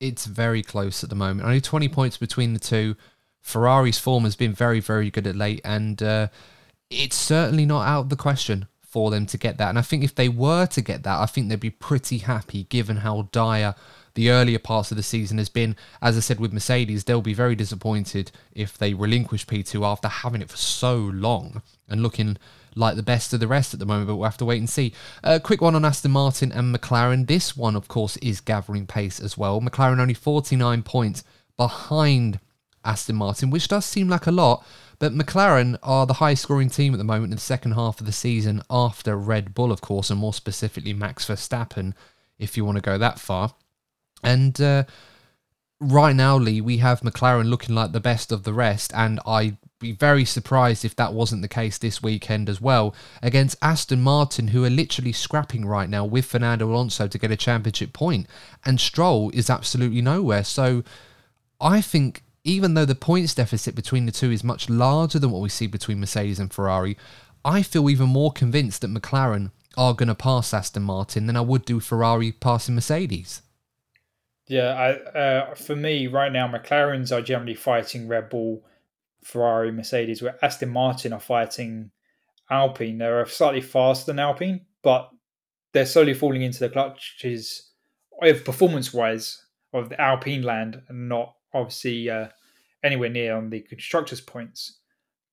[0.00, 1.46] It's very close at the moment.
[1.46, 2.96] Only 20 points between the two.
[3.40, 6.28] Ferrari's form has been very, very good at late, and uh,
[6.90, 9.68] it's certainly not out of the question for them to get that.
[9.68, 12.64] And I think if they were to get that, I think they'd be pretty happy
[12.64, 13.74] given how dire
[14.14, 15.76] the earlier parts of the season has been.
[16.02, 20.42] As I said with Mercedes, they'll be very disappointed if they relinquish P2 after having
[20.42, 22.36] it for so long and looking
[22.74, 24.70] like the best of the rest at the moment, but we'll have to wait and
[24.70, 24.92] see.
[25.22, 27.26] A quick one on Aston Martin and McLaren.
[27.26, 29.60] This one, of course, is gathering pace as well.
[29.60, 31.24] McLaren only 49 points
[31.56, 32.40] behind
[32.84, 34.64] Aston Martin, which does seem like a lot,
[34.98, 38.06] but McLaren are the highest scoring team at the moment in the second half of
[38.06, 41.94] the season after Red Bull, of course, and more specifically Max Verstappen,
[42.38, 43.54] if you want to go that far.
[44.22, 44.84] And uh,
[45.80, 49.56] right now, Lee, we have McLaren looking like the best of the rest, and I'd
[49.78, 54.48] be very surprised if that wasn't the case this weekend as well against Aston Martin,
[54.48, 58.26] who are literally scrapping right now with Fernando Alonso to get a championship point,
[58.64, 60.44] and Stroll is absolutely nowhere.
[60.44, 60.84] So
[61.60, 65.42] I think even though the points deficit between the two is much larger than what
[65.42, 66.96] we see between Mercedes and Ferrari,
[67.44, 71.40] I feel even more convinced that McLaren are going to pass Aston Martin than I
[71.42, 73.42] would do Ferrari passing Mercedes.
[74.48, 78.64] Yeah, I, uh, for me right now, McLarens are generally fighting Red Bull,
[79.22, 81.92] Ferrari, Mercedes, where Aston Martin are fighting
[82.50, 82.98] Alpine.
[82.98, 85.10] They're slightly faster than Alpine, but
[85.72, 87.70] they're slowly falling into the clutches,
[88.20, 92.28] of performance wise, of the Alpine land, and not obviously uh,
[92.82, 94.78] anywhere near on the constructors' points.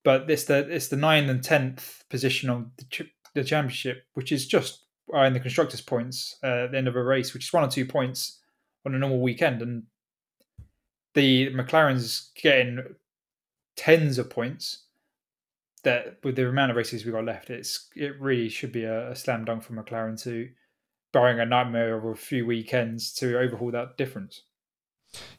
[0.03, 4.32] But it's the it's the ninth and tenth position on the, ch- the championship, which
[4.32, 7.45] is just uh, in the constructors' points uh, at the end of a race, which
[7.45, 8.39] is one or two points
[8.86, 9.84] on a normal weekend, and
[11.13, 12.84] the McLaren's getting
[13.75, 14.84] tens of points.
[15.84, 19.12] That with the amount of races we got left, it's it really should be a,
[19.12, 20.49] a slam dunk for McLaren to,
[21.13, 24.41] barring a nightmare of a few weekends, to overhaul that difference.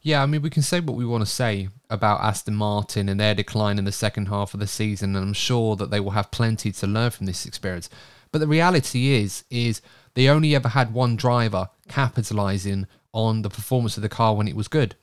[0.01, 3.19] Yeah, I mean, we can say what we want to say about Aston Martin and
[3.21, 6.13] their decline in the second half of the season, and I'm sure that they will
[6.13, 7.89] have plenty to learn from this experience.
[8.33, 9.81] But the reality is, is
[10.15, 14.57] they only ever had one driver capitalizing on the performance of the car when it
[14.57, 14.95] was good,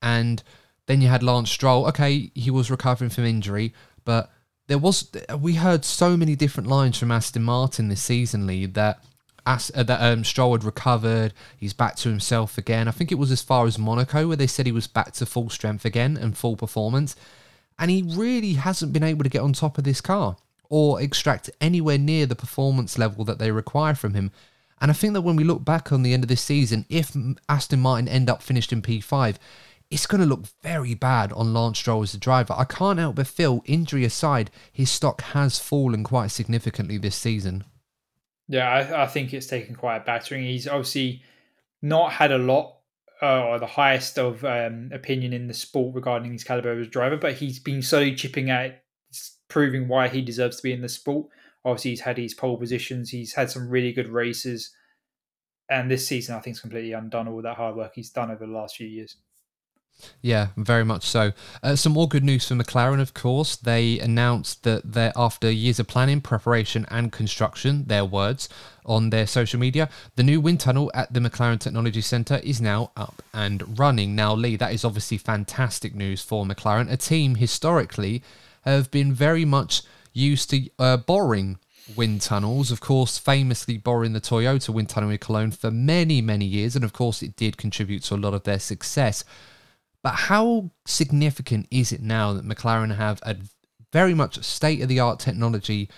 [0.00, 0.42] and
[0.86, 1.86] then you had Lance Stroll.
[1.86, 3.72] Okay, he was recovering from injury,
[4.04, 4.30] but
[4.66, 9.04] there was we heard so many different lines from Aston Martin this season, Lee, that
[9.44, 11.34] Uh, that um, Stroll had recovered.
[11.56, 12.86] He's back to himself again.
[12.86, 15.26] I think it was as far as Monaco where they said he was back to
[15.26, 17.16] full strength again and full performance.
[17.78, 20.36] And he really hasn't been able to get on top of this car
[20.68, 24.30] or extract anywhere near the performance level that they require from him.
[24.80, 27.16] And I think that when we look back on the end of this season, if
[27.48, 29.36] Aston Martin end up finished in P5,
[29.90, 32.54] it's going to look very bad on Lance Stroll as a driver.
[32.56, 37.64] I can't help but feel, injury aside, his stock has fallen quite significantly this season.
[38.48, 40.44] Yeah, I, I think it's taken quite a battering.
[40.44, 41.22] He's obviously
[41.80, 42.76] not had a lot
[43.22, 47.16] uh, or the highest of um, opinion in the sport regarding his caliber as driver,
[47.16, 48.82] but he's been slowly chipping at
[49.48, 51.28] proving why he deserves to be in the sport.
[51.64, 54.74] Obviously, he's had his pole positions, he's had some really good races,
[55.70, 58.44] and this season I think is completely undone all that hard work he's done over
[58.44, 59.16] the last few years.
[60.20, 61.32] Yeah, very much so.
[61.62, 63.56] Uh, some more good news for McLaren, of course.
[63.56, 68.48] They announced that they're after years of planning, preparation, and construction, their words,
[68.84, 72.90] on their social media, the new wind tunnel at the McLaren Technology Centre is now
[72.96, 74.14] up and running.
[74.14, 78.22] Now, Lee, that is obviously fantastic news for McLaren, a team historically
[78.62, 79.82] have been very much
[80.12, 81.58] used to uh, borrowing
[81.96, 82.70] wind tunnels.
[82.70, 86.76] Of course, famously borrowing the Toyota wind tunnel in Cologne for many, many years.
[86.76, 89.24] And of course, it did contribute to a lot of their success.
[90.02, 93.36] But how significant is it now that McLaren have a
[93.92, 95.88] very much state of the art technology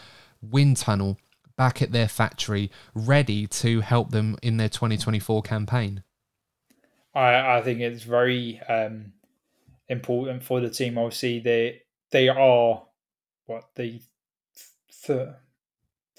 [0.42, 1.16] wind tunnel
[1.56, 6.02] back at their factory, ready to help them in their 2024 campaign?
[7.14, 9.12] I, I think it's very um,
[9.88, 10.98] important for the team.
[10.98, 12.82] Obviously, they they are
[13.46, 14.00] what the
[15.06, 15.28] th-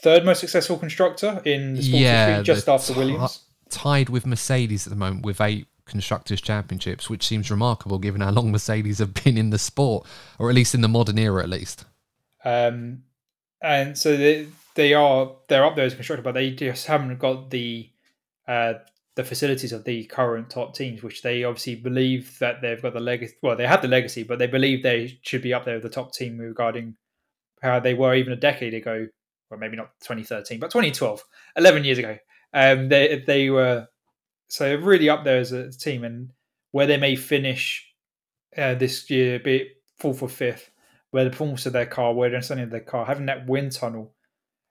[0.02, 3.42] third most successful constructor in the sports yeah, history, just after t- Williams.
[3.70, 8.32] Tied with Mercedes at the moment with eight constructors championships, which seems remarkable given how
[8.32, 10.06] long Mercedes have been in the sport,
[10.40, 11.86] or at least in the modern era, at least.
[12.44, 13.04] Um,
[13.62, 17.18] and so they they are they're up there as a constructor, but they just haven't
[17.20, 17.90] got the
[18.48, 18.74] uh,
[19.16, 23.00] the facilities of the current top teams, which they obviously believe that they've got the
[23.00, 23.36] legacy.
[23.42, 25.90] Well, they have the legacy, but they believe they should be up there with the
[25.90, 26.96] top team regarding
[27.62, 29.08] how they were even a decade ago,
[29.50, 31.24] or maybe not 2013, but 2012,
[31.56, 32.18] 11 years ago.
[32.54, 33.88] Um, they they were
[34.48, 36.32] so really up there as a team, and
[36.72, 37.88] where they may finish
[38.58, 39.68] uh, this year, be it
[39.98, 40.72] fourth or fifth,
[41.12, 43.72] where the performance of their car, where the understanding of their car, having that wind
[43.72, 44.14] tunnel,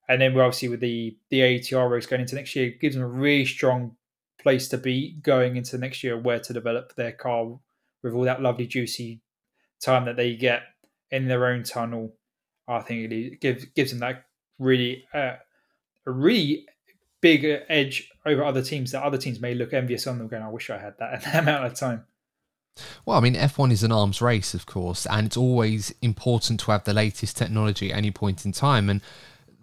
[0.09, 3.05] and then we're obviously with the the ATR race going into next year, gives them
[3.05, 3.97] a really strong
[4.41, 7.59] place to be going into next year, where to develop their car
[8.03, 9.21] with all that lovely juicy
[9.81, 10.63] time that they get
[11.11, 12.15] in their own tunnel.
[12.69, 14.25] I think it gives gives them that
[14.59, 15.37] really uh,
[16.07, 16.67] a really
[17.25, 20.51] big edge over other teams that other teams may look envious on them, going, "I
[20.51, 22.05] wish I had that, that amount of time."
[23.07, 26.73] Well, I mean, F1 is an arms race, of course, and it's always important to
[26.73, 28.91] have the latest technology at any point in time.
[28.91, 29.01] And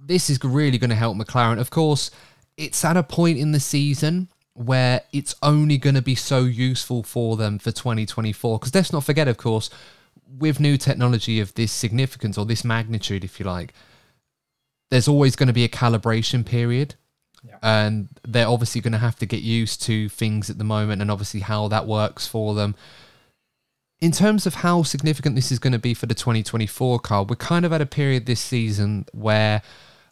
[0.03, 1.59] this is really going to help McLaren.
[1.59, 2.09] Of course,
[2.57, 7.03] it's at a point in the season where it's only going to be so useful
[7.03, 8.57] for them for 2024.
[8.57, 9.69] Because let's not forget, of course,
[10.39, 13.73] with new technology of this significance or this magnitude, if you like,
[14.89, 16.95] there's always going to be a calibration period.
[17.43, 17.57] Yeah.
[17.61, 21.09] And they're obviously going to have to get used to things at the moment and
[21.09, 22.75] obviously how that works for them.
[23.99, 27.35] In terms of how significant this is going to be for the 2024 car, we're
[27.35, 29.61] kind of at a period this season where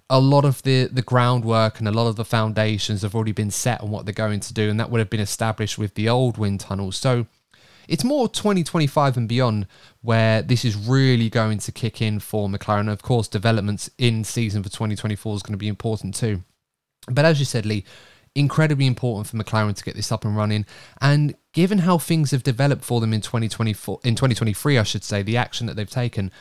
[0.10, 3.52] a lot of the the groundwork and a lot of the foundations have already been
[3.52, 6.10] set on what they're going to do, and that would have been established with the
[6.10, 6.98] old wind tunnels.
[6.98, 7.28] So
[7.88, 9.68] it's more 2025 and beyond
[10.02, 12.92] where this is really going to kick in for McLaren.
[12.92, 16.44] Of course, developments in season for 2024 is going to be important too.
[17.08, 17.86] But as you said, Lee,
[18.36, 20.66] incredibly important for McLaren to get this up and running.
[21.02, 25.22] And given how things have developed for them in 2024, in 2023, I should say,
[25.24, 26.32] the action that they've taken,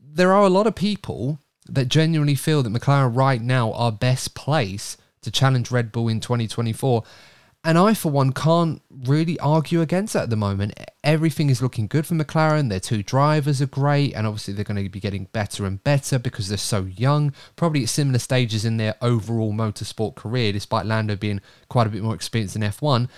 [0.00, 4.34] there are a lot of people that genuinely feel that McLaren right now are best
[4.34, 7.02] placed to challenge Red Bull in 2024.
[7.66, 10.78] And I, for one, can't really argue against that at the moment.
[11.02, 12.68] Everything is looking good for McLaren.
[12.68, 16.18] Their two drivers are great, and obviously they're going to be getting better and better
[16.18, 17.32] because they're so young.
[17.56, 21.40] Probably at similar stages in their overall motorsport career, despite Lando being
[21.70, 23.08] quite a bit more experienced in F1.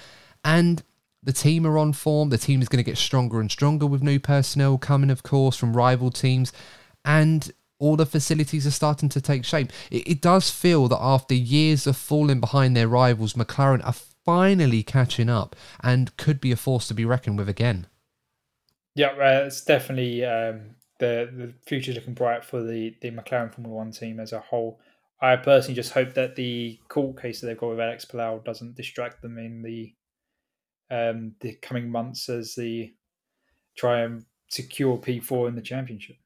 [0.44, 0.84] And
[1.24, 2.28] the team are on form.
[2.28, 5.56] The team is going to get stronger and stronger with new personnel coming, of course,
[5.56, 6.52] from rival teams.
[7.04, 9.72] And all the facilities are starting to take shape.
[9.90, 13.94] It, it, does feel that after years of falling behind their rivals, McLaren are
[14.26, 17.86] finally catching up and could be a force to be reckoned with again.
[18.94, 23.74] Yeah, uh, it's definitely um, the the future's looking bright for the the McLaren Formula
[23.76, 24.80] One team as a whole.
[25.20, 28.76] I personally just hope that the court case that they've got with Alex Palou doesn't
[28.76, 29.94] distract them in the
[30.90, 32.92] um, the coming months as they
[33.76, 36.16] try and secure P4 in the championship.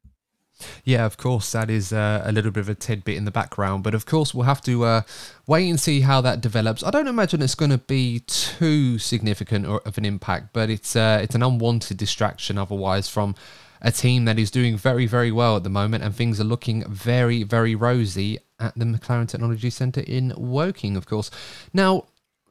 [0.84, 3.82] Yeah, of course, that is uh, a little bit of a tidbit in the background,
[3.82, 5.02] but of course, we'll have to uh,
[5.46, 6.82] wait and see how that develops.
[6.82, 10.96] I don't imagine it's going to be too significant or of an impact, but it's
[10.96, 13.34] uh, it's an unwanted distraction otherwise from
[13.82, 16.84] a team that is doing very, very well at the moment, and things are looking
[16.90, 21.30] very, very rosy at the McLaren Technology Centre in Woking, of course.
[21.72, 22.06] Now,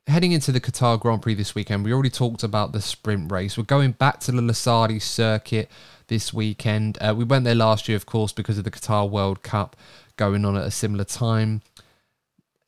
[0.07, 3.57] heading into the Qatar Grand Prix this weekend, we already talked about the sprint race.
[3.57, 5.69] We're going back to the Losail circuit
[6.09, 6.97] this weekend.
[6.99, 9.75] Uh, we went there last year, of course, because of the Qatar World Cup
[10.17, 11.61] going on at a similar time.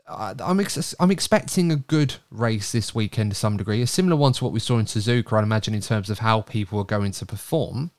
[0.07, 4.33] I'm ex- I'm expecting a good race this weekend to some degree, a similar one
[4.33, 7.11] to what we saw in Suzuka, I'd imagine, in terms of how people are going
[7.13, 7.91] to perform.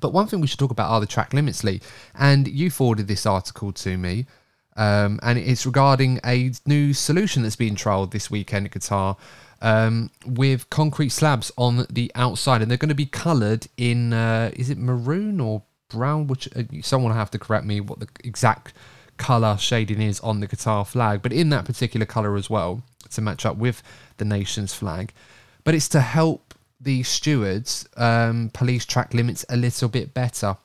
[0.00, 1.80] But one thing we should talk about are the track limits, Lee.
[2.14, 4.26] And you forwarded this article to me,
[4.76, 9.16] um, and it's regarding a new solution that's being trialled this weekend at Qatar
[9.60, 14.50] um, with concrete slabs on the outside, and they're going to be coloured in uh,
[14.54, 16.26] is it maroon or brown?
[16.26, 18.72] Which uh, someone will have to correct me what the exact
[19.16, 23.20] colour shading is on the Qatar flag, but in that particular colour as well to
[23.20, 23.82] match up with
[24.16, 25.12] the nation's flag.
[25.64, 30.56] But it's to help the stewards um, police track limits a little bit better.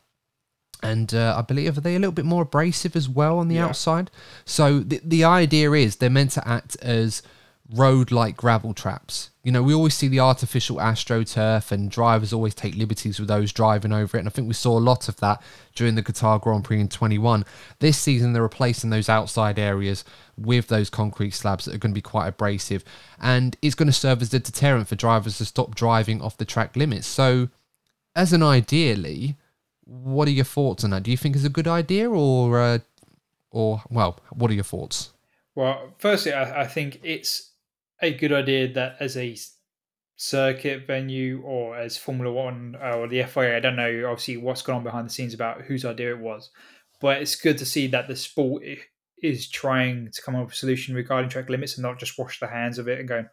[0.82, 3.56] And uh, I believe are they a little bit more abrasive as well on the
[3.56, 3.66] yeah.
[3.66, 4.12] outside.
[4.46, 7.24] So the the idea is they're meant to act as
[7.72, 9.30] road like gravel traps.
[9.44, 13.52] You know, we always see the artificial astroturf, and drivers always take liberties with those
[13.52, 14.22] driving over it.
[14.22, 15.42] And I think we saw a lot of that
[15.76, 17.46] during the Qatar Grand Prix in 21.
[17.80, 20.06] This season, they're replacing those outside areas
[20.38, 22.84] with those concrete slabs that are going to be quite abrasive.
[23.20, 26.46] And it's going to serve as a deterrent for drivers to stop driving off the
[26.46, 27.08] track limits.
[27.08, 27.50] So,
[28.16, 29.38] as an ideally,
[29.86, 31.04] what are your thoughts on that?
[31.04, 32.80] Do you think it's a good idea, or, uh,
[33.52, 35.12] or well, what are your thoughts?
[35.56, 37.52] Well, firstly, I, I think it's
[38.04, 39.36] a good idea that as a
[40.18, 44.62] circuit venue or as Formula One uh, or the FIA, I don't know obviously what's
[44.62, 46.52] gone on behind the scenes about whose idea it was,
[47.02, 48.64] but it's good to see that the sport
[49.22, 52.40] is trying to come up with a solution regarding track limits and not just wash
[52.40, 53.28] the hands of it and going,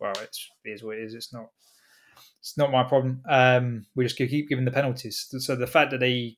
[0.00, 1.14] well, it's it is what it is.
[1.14, 1.50] It's not
[2.40, 3.22] it's not my problem.
[3.28, 5.26] Um, we just keep giving the penalties.
[5.38, 6.36] So the fact that they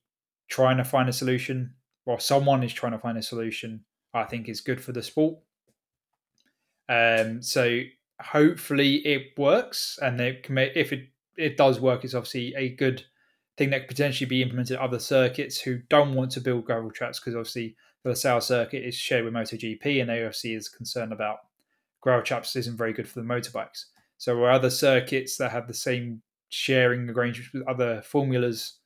[0.48, 1.74] trying to find a solution,
[2.04, 3.84] or someone is trying to find a solution,
[4.14, 5.38] I think is good for the sport.
[6.88, 7.80] Um, so
[8.20, 12.70] hopefully it works, and they can make, if it it does work, it's obviously a
[12.70, 13.04] good
[13.58, 17.18] thing that could potentially be implemented other circuits who don't want to build gravel tracks
[17.18, 21.38] because obviously the Losail circuit is shared with MotoGP, and they obviously is concerned about
[22.00, 23.86] gravel tracks isn't very good for the motorbikes.
[24.18, 28.78] So other circuits that have the same sharing arrangements with other formulas,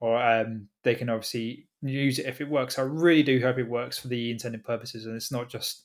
[0.00, 2.78] or um, they can obviously use it if it works.
[2.78, 5.84] I really do hope it works for the intended purposes, and it's not just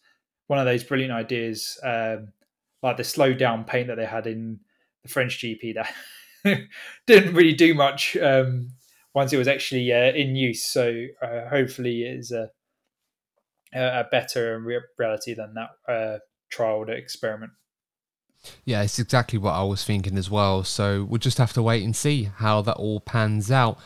[0.50, 2.34] one of those brilliant ideas, um,
[2.82, 4.60] like the slow down paint that they had in
[5.04, 6.68] the French GP that
[7.08, 8.72] didn't really do much um,
[9.14, 10.66] once it was actually uh, in use.
[10.66, 12.50] So uh, hopefully, it is a,
[13.76, 14.60] a better
[14.98, 16.18] reality than that uh,
[16.50, 17.52] trial experiment.
[18.66, 20.64] Yeah, it's exactly what I was thinking as well.
[20.64, 23.78] So we'll just have to wait and see how that all pans out.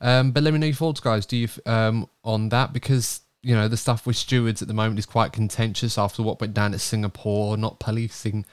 [0.00, 1.26] Um, but let me know your thoughts, guys.
[1.26, 4.98] Do you um, on that because you know, the stuff with stewards at the moment
[4.98, 8.44] is quite contentious after what went down at Singapore, not policing.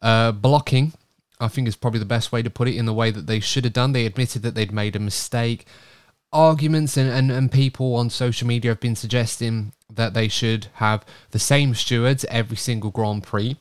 [0.00, 0.94] Uh, blocking,
[1.38, 3.40] I think, is probably the best way to put it in the way that they
[3.40, 3.92] should have done.
[3.92, 5.66] They admitted that they'd made a mistake.
[6.32, 11.04] Arguments and, and, and people on social media have been suggesting that they should have
[11.32, 13.56] the same stewards every single Grand Prix.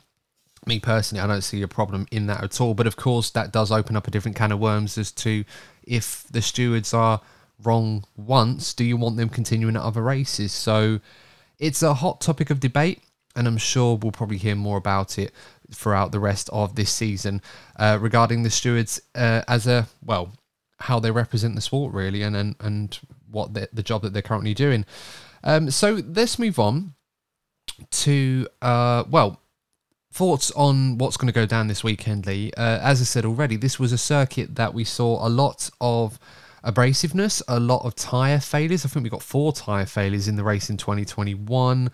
[0.65, 2.73] Me personally, I don't see a problem in that at all.
[2.73, 5.43] But of course, that does open up a different can of worms as to
[5.83, 7.19] if the stewards are
[7.63, 10.51] wrong once, do you want them continuing at other races?
[10.51, 10.99] So
[11.59, 13.01] it's a hot topic of debate,
[13.35, 15.33] and I'm sure we'll probably hear more about it
[15.71, 17.41] throughout the rest of this season
[17.77, 20.33] uh, regarding the stewards uh, as a well
[20.81, 22.99] how they represent the sport really and and, and
[23.29, 24.85] what the, the job that they're currently doing
[25.43, 26.93] um, so let's move on
[27.91, 29.39] to uh, well
[30.11, 33.55] thoughts on what's going to go down this weekend lee uh, as i said already
[33.55, 36.19] this was a circuit that we saw a lot of
[36.63, 38.85] abrasiveness, a lot of tyre failures.
[38.85, 41.91] I think we got four tyre failures in the race in 2021.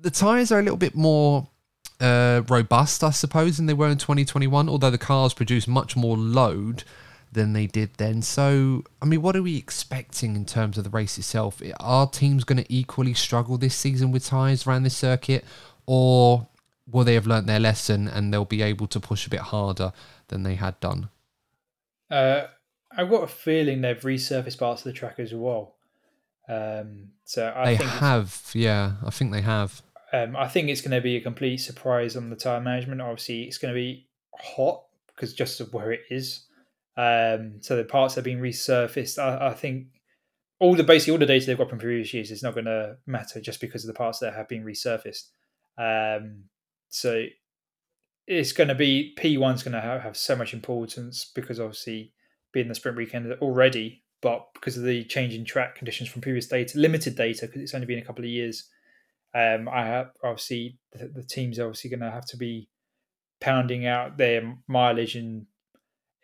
[0.00, 1.48] The tyres are a little bit more
[2.00, 6.16] uh, robust, I suppose, than they were in 2021, although the cars produce much more
[6.16, 6.84] load
[7.32, 8.22] than they did then.
[8.22, 11.60] So, I mean, what are we expecting in terms of the race itself?
[11.80, 15.44] Are teams going to equally struggle this season with tyres around this circuit,
[15.86, 16.48] or
[16.90, 19.92] will they have learnt their lesson and they'll be able to push a bit harder
[20.28, 21.08] than they had done?
[22.10, 22.46] Uh,
[22.96, 25.74] I've got a feeling they've resurfaced parts of the track as well.
[26.48, 29.82] Um, so I they think have, yeah, I think they have.
[30.12, 33.00] Um, I think it's going to be a complete surprise on the tire management.
[33.00, 34.06] Obviously, it's going to be
[34.40, 36.46] hot because just of where it is.
[36.96, 39.18] Um, so the parts have been resurfaced.
[39.18, 39.88] I, I, think
[40.58, 42.96] all the basically all the data they've got from previous years is not going to
[43.06, 45.28] matter just because of the parts that have been resurfaced.
[45.76, 46.44] Um,
[46.88, 47.26] so
[48.26, 52.12] it's going to be P1's going to have, have so much importance because obviously
[52.56, 56.78] being the sprint weekend already, but because of the changing track conditions from previous data,
[56.78, 58.70] limited data, because it's only been a couple of years,
[59.34, 62.70] um, I have obviously the, the teams obviously going to have to be
[63.42, 65.48] pounding out their mileage in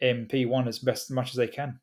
[0.03, 1.81] MP1 as best as much as they can.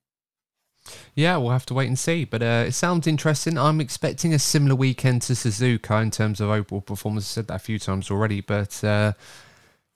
[1.14, 2.26] Yeah, we'll have to wait and see.
[2.26, 3.56] But uh, it sounds interesting.
[3.56, 7.26] I'm expecting a similar weekend to Suzuka in terms of overall performance.
[7.26, 9.14] I said that a few times already, but uh,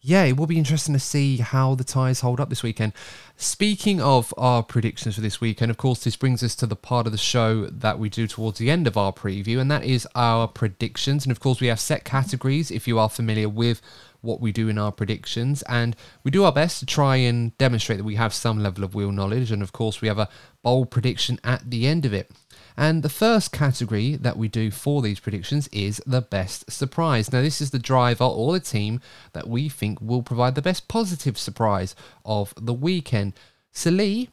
[0.05, 2.91] yeah, it will be interesting to see how the tyres hold up this weekend.
[3.37, 7.05] Speaking of our predictions for this weekend, of course, this brings us to the part
[7.05, 10.05] of the show that we do towards the end of our preview, and that is
[10.13, 11.23] our predictions.
[11.23, 13.81] And of course, we have set categories if you are familiar with
[14.19, 17.97] what we do in our predictions, and we do our best to try and demonstrate
[17.97, 19.51] that we have some level of wheel knowledge.
[19.51, 20.27] And of course, we have a
[20.63, 22.29] bold prediction at the end of it.
[22.75, 27.31] And the first category that we do for these predictions is the best surprise.
[27.31, 29.01] Now, this is the driver or the team
[29.33, 31.95] that we think will provide the best positive surprise
[32.25, 33.33] of the weekend.
[33.71, 34.29] So, Lee,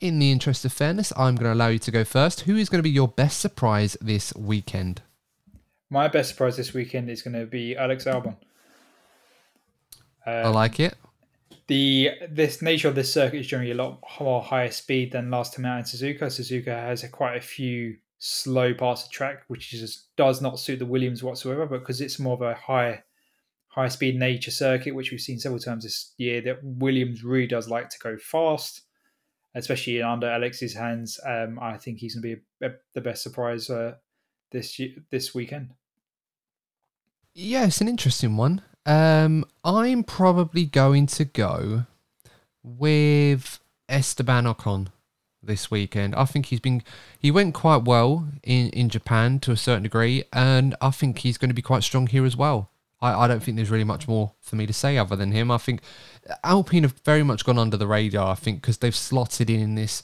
[0.00, 2.42] in the interest of fairness, I'm going to allow you to go first.
[2.42, 5.02] Who is going to be your best surprise this weekend?
[5.90, 8.36] My best surprise this weekend is going to be Alex Albon.
[10.24, 10.96] Um, I like it
[11.68, 15.54] the this nature of this circuit is generally a lot more higher speed than last
[15.54, 16.24] time out in Suzuka.
[16.24, 20.78] Suzuka has a, quite a few slow parts of track, which just does not suit
[20.78, 21.66] the Williams whatsoever.
[21.66, 23.02] But because it's more of a high
[23.68, 27.68] high speed nature circuit, which we've seen several times this year, that Williams really does
[27.68, 28.82] like to go fast,
[29.54, 31.18] especially under Alex's hands.
[31.26, 33.94] Um, I think he's going to be a, a, the best surprise uh,
[34.50, 35.70] this this weekend.
[37.34, 38.62] Yeah, it's an interesting one.
[38.84, 41.84] Um, I'm probably going to go
[42.62, 44.88] with Esteban Ocon
[45.42, 46.14] this weekend.
[46.14, 46.82] I think he's been
[47.18, 51.38] he went quite well in in Japan to a certain degree, and I think he's
[51.38, 52.70] going to be quite strong here as well.
[53.00, 55.50] I, I don't think there's really much more for me to say other than him.
[55.50, 55.82] I think
[56.44, 58.30] Alpine have very much gone under the radar.
[58.30, 60.02] I think because they've slotted in in this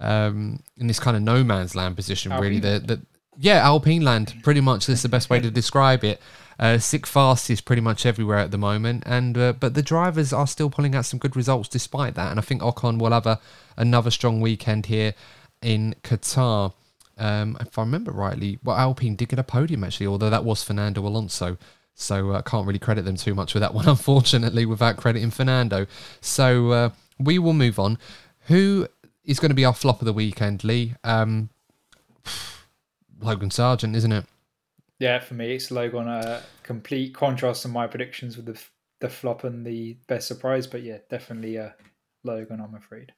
[0.00, 2.32] um, in this kind of no man's land position.
[2.32, 2.48] Alpine.
[2.48, 3.00] Really, that
[3.38, 4.34] yeah, Alpine land.
[4.42, 6.20] Pretty much that's the best way to describe it.
[6.58, 10.32] Uh, sick fast is pretty much everywhere at the moment, and uh, but the drivers
[10.32, 12.30] are still pulling out some good results despite that.
[12.30, 13.40] And I think Ocon will have a,
[13.76, 15.14] another strong weekend here
[15.62, 16.72] in Qatar.
[17.16, 20.62] Um, if I remember rightly, well, Alpine did get a podium actually, although that was
[20.62, 21.58] Fernando Alonso.
[21.94, 25.30] So I uh, can't really credit them too much with that one, unfortunately, without crediting
[25.30, 25.86] Fernando.
[26.20, 27.98] So uh, we will move on.
[28.46, 28.88] Who
[29.24, 30.94] is going to be our flop of the weekend, Lee?
[31.04, 31.50] Um,
[33.20, 34.26] Logan Sargeant, isn't it?
[35.00, 36.08] Yeah, for me, it's Logan.
[36.08, 38.60] A complete contrast to my predictions with the
[39.00, 40.66] the flop and the best surprise.
[40.66, 41.70] But yeah, definitely a uh,
[42.22, 42.60] Logan.
[42.60, 43.12] I'm afraid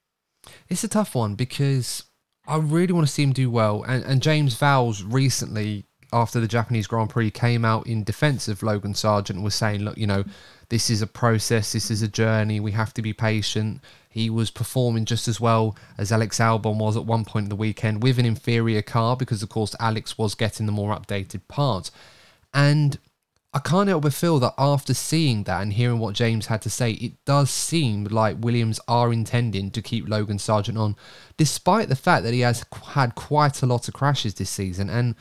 [0.68, 2.04] it's a tough one because
[2.46, 3.82] I really want to see him do well.
[3.82, 8.62] And, and James Vowles recently, after the Japanese Grand Prix, came out in defence of
[8.62, 10.24] Logan Sargeant was saying, look, you know,
[10.68, 13.80] this is a process, this is a journey, we have to be patient.
[14.08, 17.56] He was performing just as well as Alex Albon was at one point in the
[17.56, 21.90] weekend with an inferior car because, of course, Alex was getting the more updated parts.
[22.54, 22.98] And
[23.52, 26.70] I can't help but feel that after seeing that and hearing what James had to
[26.70, 30.96] say, it does seem like Williams are intending to keep Logan Sargeant on,
[31.36, 34.90] despite the fact that he has had quite a lot of crashes this season.
[34.90, 35.14] And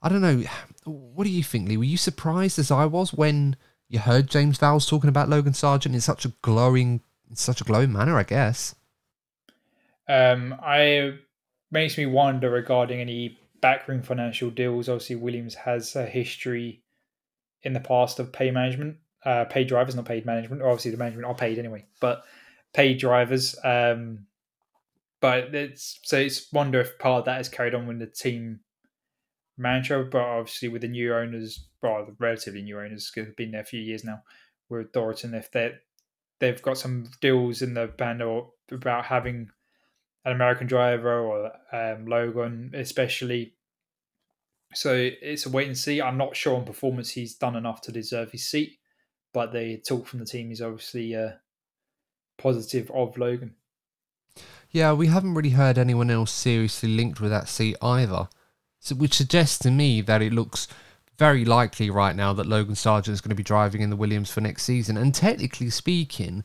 [0.00, 0.44] I don't know,
[0.84, 1.76] what do you think, Lee?
[1.76, 3.56] Were you surprised as I was when
[3.92, 7.64] you heard James Vowles talking about Logan Sargeant in such a glowing, in such a
[7.64, 8.74] glowing manner, I guess.
[10.08, 11.18] Um, I
[11.70, 14.88] makes me wonder regarding any backroom financial deals.
[14.88, 16.82] Obviously, Williams has a history
[17.62, 20.62] in the past of pay management, uh, paid drivers, not paid management.
[20.62, 22.24] Obviously, the management are paid anyway, but
[22.72, 23.54] paid drivers.
[23.62, 24.26] Um,
[25.20, 28.60] but it's so it's wonder if part of that is carried on with the team
[29.58, 33.64] manager, but obviously with the new owners, well, relatively new owners, have been there a
[33.64, 34.22] few years now,
[34.68, 35.74] with Dorilton, if they
[36.38, 39.48] they've got some deals in the band or about having
[40.24, 43.54] an American driver or um, Logan, especially.
[44.74, 46.00] So it's a wait and see.
[46.00, 48.78] I'm not sure on performance he's done enough to deserve his seat,
[49.32, 51.32] but the talk from the team is obviously uh,
[52.38, 53.54] positive of Logan.
[54.70, 58.28] Yeah, we haven't really heard anyone else seriously linked with that seat either.
[58.80, 60.66] So, which suggests to me that it looks
[61.18, 64.30] very likely right now that Logan Sargeant is going to be driving in the Williams
[64.30, 64.96] for next season.
[64.96, 66.44] And technically speaking,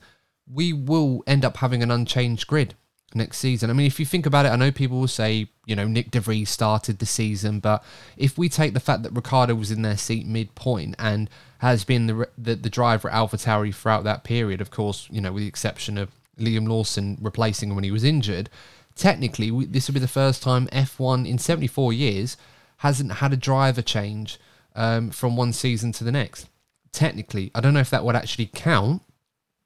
[0.52, 2.76] we will end up having an unchanged grid
[3.14, 3.70] next season.
[3.70, 6.12] I mean, if you think about it, I know people will say, you know, Nick
[6.12, 7.84] de Vries started the season, but
[8.18, 12.08] if we take the fact that Ricciardo was in their seat midpoint and has been
[12.08, 15.48] the the, the driver at AlphaTauri throughout that period, of course, you know, with the
[15.48, 18.50] exception of Liam Lawson replacing him when he was injured,
[18.96, 22.38] technically, we, this will be the first time F1 in 74 years
[22.78, 24.38] hasn't had a driver change
[24.78, 26.48] um, from one season to the next.
[26.94, 29.02] Technically, I don't know if that would actually count,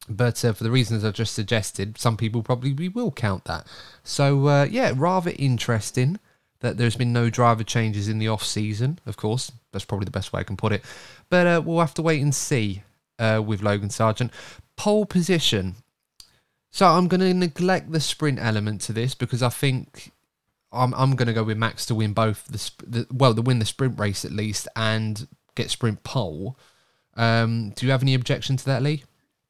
[0.10, 3.68] but uh, for the reasons I've just suggested, some people probably will count that.
[4.04, 6.20] So, uh, yeah, rather interesting
[6.62, 9.00] that there's been no driver changes in the off season.
[9.06, 10.84] Of course, that's probably the best way I can put it.
[11.30, 12.84] But uh, we'll have to wait and see
[13.20, 14.32] uh, with Logan Sargeant.
[14.76, 15.76] Pole position.
[16.72, 20.12] So I'm going to neglect the sprint element to this because I think
[20.72, 23.42] I'm I'm going to go with Max to win both the, sp- the well, to
[23.42, 26.58] win the sprint race at least and get sprint pole.
[27.16, 29.04] Um, do you have any objection to that, Lee?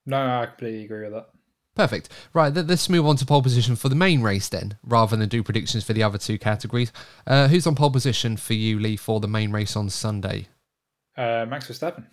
[0.06, 1.28] No, I completely agree with that.
[1.76, 2.10] Perfect.
[2.34, 5.42] Right, let's move on to pole position for the main race then, rather than do
[5.42, 6.92] predictions for the other two categories.
[7.26, 10.48] Uh, who's on pole position for you, Lee, for the main race on Sunday?
[11.16, 12.08] Uh, Max Verstappen.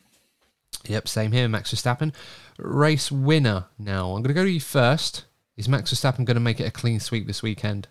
[0.86, 2.14] Yep, same here, Max Verstappen.
[2.58, 4.06] Race winner now.
[4.06, 5.24] I'm going to go to you first.
[5.56, 7.88] Is Max Verstappen going to make it a clean sweep this weekend?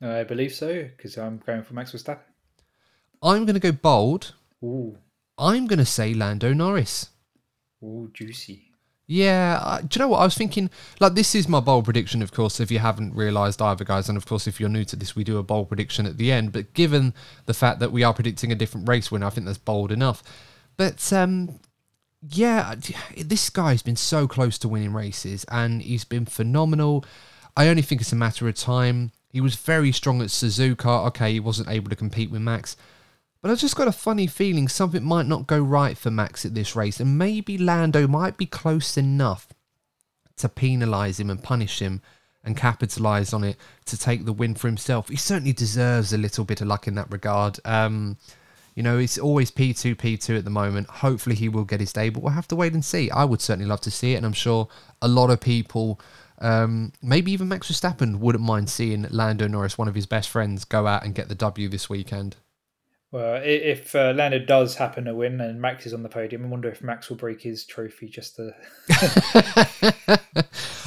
[0.00, 2.20] I believe so because I'm going for Max Verstappen.
[3.22, 4.34] I'm going to go bold.
[4.62, 4.98] Ooh,
[5.38, 7.10] I'm going to say Lando Norris.
[7.82, 8.62] ooh, juicy.
[9.08, 10.68] Yeah, uh, do you know what I was thinking?
[10.98, 12.58] Like, this is my bold prediction, of course.
[12.58, 15.22] If you haven't realised either, guys, and of course, if you're new to this, we
[15.22, 16.52] do a bold prediction at the end.
[16.52, 17.14] But given
[17.46, 20.24] the fact that we are predicting a different race winner, I think that's bold enough.
[20.76, 21.60] But um,
[22.20, 22.74] yeah,
[23.16, 27.04] this guy's been so close to winning races, and he's been phenomenal.
[27.56, 29.12] I only think it's a matter of time.
[29.36, 31.06] He was very strong at Suzuka.
[31.08, 32.74] Okay, he wasn't able to compete with Max.
[33.42, 36.54] But I just got a funny feeling something might not go right for Max at
[36.54, 39.48] this race, and maybe Lando might be close enough
[40.38, 42.00] to penalise him and punish him
[42.42, 45.10] and capitalise on it to take the win for himself.
[45.10, 47.60] He certainly deserves a little bit of luck in that regard.
[47.66, 48.16] Um,
[48.74, 50.88] you know, it's always P2, P2 at the moment.
[50.88, 53.10] Hopefully he will get his day, but we'll have to wait and see.
[53.10, 54.68] I would certainly love to see it, and I'm sure
[55.02, 56.00] a lot of people,
[56.38, 60.64] um, maybe even Max Verstappen, wouldn't mind seeing Lando Norris, one of his best friends,
[60.64, 62.36] go out and get the W this weekend.
[63.12, 66.48] Well, if uh, Lando does happen to win and Max is on the podium, I
[66.48, 68.52] wonder if Max will break his trophy just to.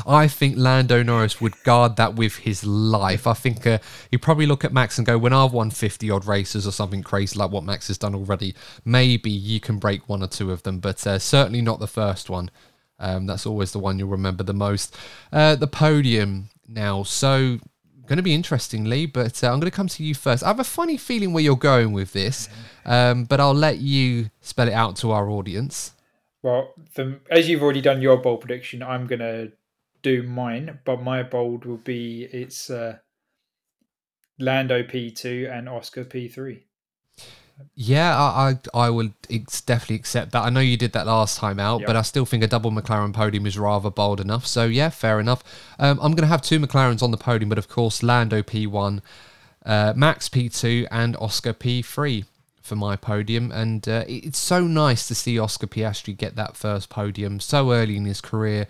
[0.06, 3.26] I think Lando Norris would guard that with his life.
[3.26, 3.80] I think uh,
[4.12, 7.04] he'd probably look at Max and go, when I've won 50 odd races or something
[7.04, 10.64] crazy like what Max has done already, maybe you can break one or two of
[10.64, 12.52] them, but uh, certainly not the first one.
[13.00, 14.96] Um, that's always the one you'll remember the most.
[15.32, 17.04] Uh, the podium now.
[17.04, 17.60] So,
[18.10, 20.44] going to be interesting, Lee, but uh, I'm going to come to you first.
[20.44, 22.50] I have a funny feeling where you're going with this,
[22.86, 25.94] um, but I'll let you spell it out to our audience.
[26.42, 29.52] Well, the, as you've already done your bold prediction, I'm going to
[30.02, 32.98] do mine, but my bold will be it's uh,
[34.40, 36.64] Lando P2 and Oscar P3.
[37.76, 39.14] Yeah, I, I I would
[39.66, 40.44] definitely accept that.
[40.44, 41.88] I know you did that last time out, Yep.
[41.88, 44.46] but I still think a double McLaren podium is rather bold enough.
[44.46, 45.44] So yeah, fair enough.
[45.78, 49.02] Um, I'm going to have two McLarens on the podium, but of course Lando P1,
[49.66, 52.26] uh, Max P2, and Oscar P3
[52.62, 53.52] for my podium.
[53.52, 57.98] And uh, it's so nice to see Oscar Piastri get that first podium so early
[57.98, 58.68] in his career.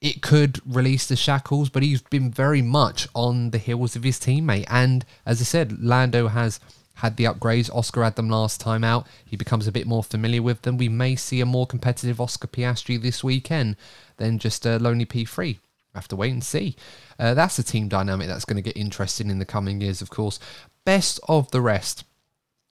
[0.00, 4.18] It could release the shackles, but he's been very much on the heels of his
[4.20, 4.66] teammate.
[4.68, 6.60] And as I said, Lando has
[6.94, 7.74] had the upgrades.
[7.74, 9.06] Oscar had them last time out.
[9.24, 10.76] He becomes a bit more familiar with them.
[10.76, 13.76] We may see a more competitive Oscar Piastri this weekend
[14.16, 15.58] than just a lonely P3.
[15.94, 16.76] Have to wait and see.
[17.18, 20.10] Uh, that's a team dynamic that's going to get interesting in the coming years, of
[20.10, 20.40] course.
[20.84, 22.04] Best of the rest.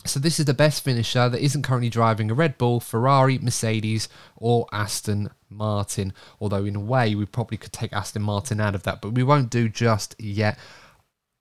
[0.06, 4.10] So this is the best finisher that isn't currently driving a Red Bull, Ferrari, Mercedes,
[4.36, 6.12] or Aston Martin.
[6.42, 9.24] Although in a way we probably could take Aston Martin out of that, but we
[9.24, 10.58] won't do just yet.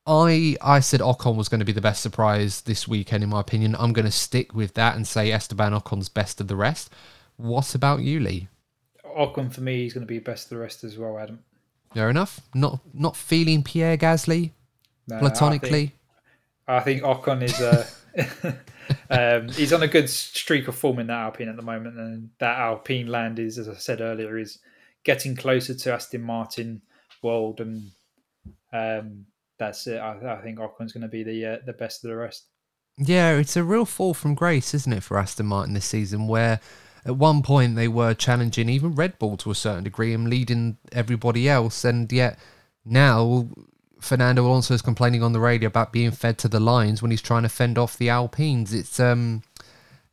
[0.06, 3.40] I I said Ocon was going to be the best surprise this weekend, in my
[3.40, 3.76] opinion.
[3.78, 6.90] I'm going to stick with that and say Esteban Ocon's best of the rest.
[7.36, 8.48] What about you, Lee?
[9.04, 11.40] Ocon for me is going to be best of the rest as well, Adam.
[11.94, 12.40] Fair enough.
[12.54, 14.50] Not not feeling Pierre Gasly
[15.06, 15.70] No, I platonically.
[15.70, 15.92] think,
[16.66, 17.86] I think Ocon is uh,
[19.10, 22.30] um, he's on a good streak of form in that Alpine at the moment, and
[22.38, 24.58] that Alpine land is, as I said earlier, is
[25.04, 26.82] getting closer to Aston Martin
[27.22, 27.90] world, and
[28.72, 29.26] um,
[29.66, 29.98] that's it.
[29.98, 32.46] I, I think Ocon's going to be the uh, the best of the rest.
[32.98, 36.60] Yeah, it's a real fall from grace, isn't it, for Aston Martin this season, where
[37.04, 40.76] at one point they were challenging even Red Bull to a certain degree and leading
[40.92, 42.38] everybody else, and yet
[42.84, 43.48] now
[44.00, 47.22] Fernando Alonso is complaining on the radio about being fed to the lions when he's
[47.22, 48.74] trying to fend off the Alpines.
[48.74, 49.42] It's um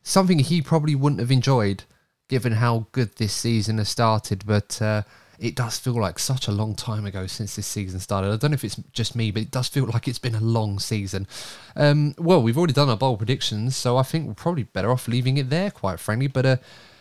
[0.02, 1.84] something he probably wouldn't have enjoyed,
[2.28, 4.80] given how good this season has started, but.
[4.80, 5.02] Uh,
[5.40, 8.30] it does feel like such a long time ago since this season started.
[8.30, 10.40] I don't know if it's just me, but it does feel like it's been a
[10.40, 11.26] long season.
[11.74, 15.08] Um, well, we've already done our bold predictions, so I think we're probably better off
[15.08, 16.26] leaving it there, quite frankly.
[16.26, 16.56] But uh,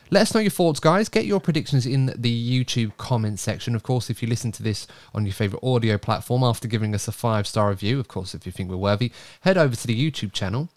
[0.09, 1.09] let us know your thoughts, guys.
[1.09, 3.75] Get your predictions in the YouTube comment section.
[3.75, 7.09] Of course, if you listen to this on your favourite audio platform after giving us
[7.09, 9.11] a five star review, of course, if you think we're worthy,
[9.41, 10.69] head over to the YouTube channel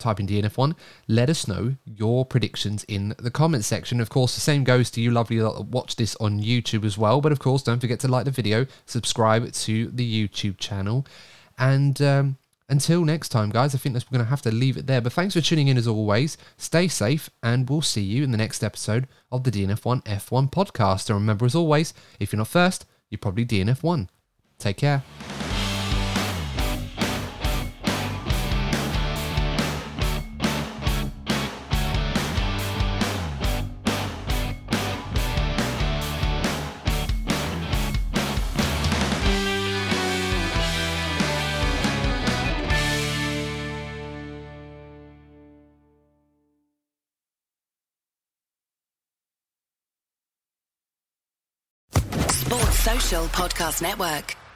[0.00, 0.74] type in DNF1.
[1.08, 4.00] Let us know your predictions in the comments section.
[4.00, 7.20] Of course, the same goes to you, lovely, that watch this on YouTube as well.
[7.20, 11.06] But of course, don't forget to like the video, subscribe to the YouTube channel,
[11.58, 12.38] and um,
[12.70, 15.00] until next time, guys, I think that's we're going to have to leave it there.
[15.00, 16.38] But thanks for tuning in as always.
[16.56, 21.10] Stay safe, and we'll see you in the next episode of the DNF1 F1 podcast.
[21.10, 24.08] And remember, as always, if you're not first, you're probably DNF1.
[24.58, 25.02] Take care.
[53.10, 54.49] Podcast Network.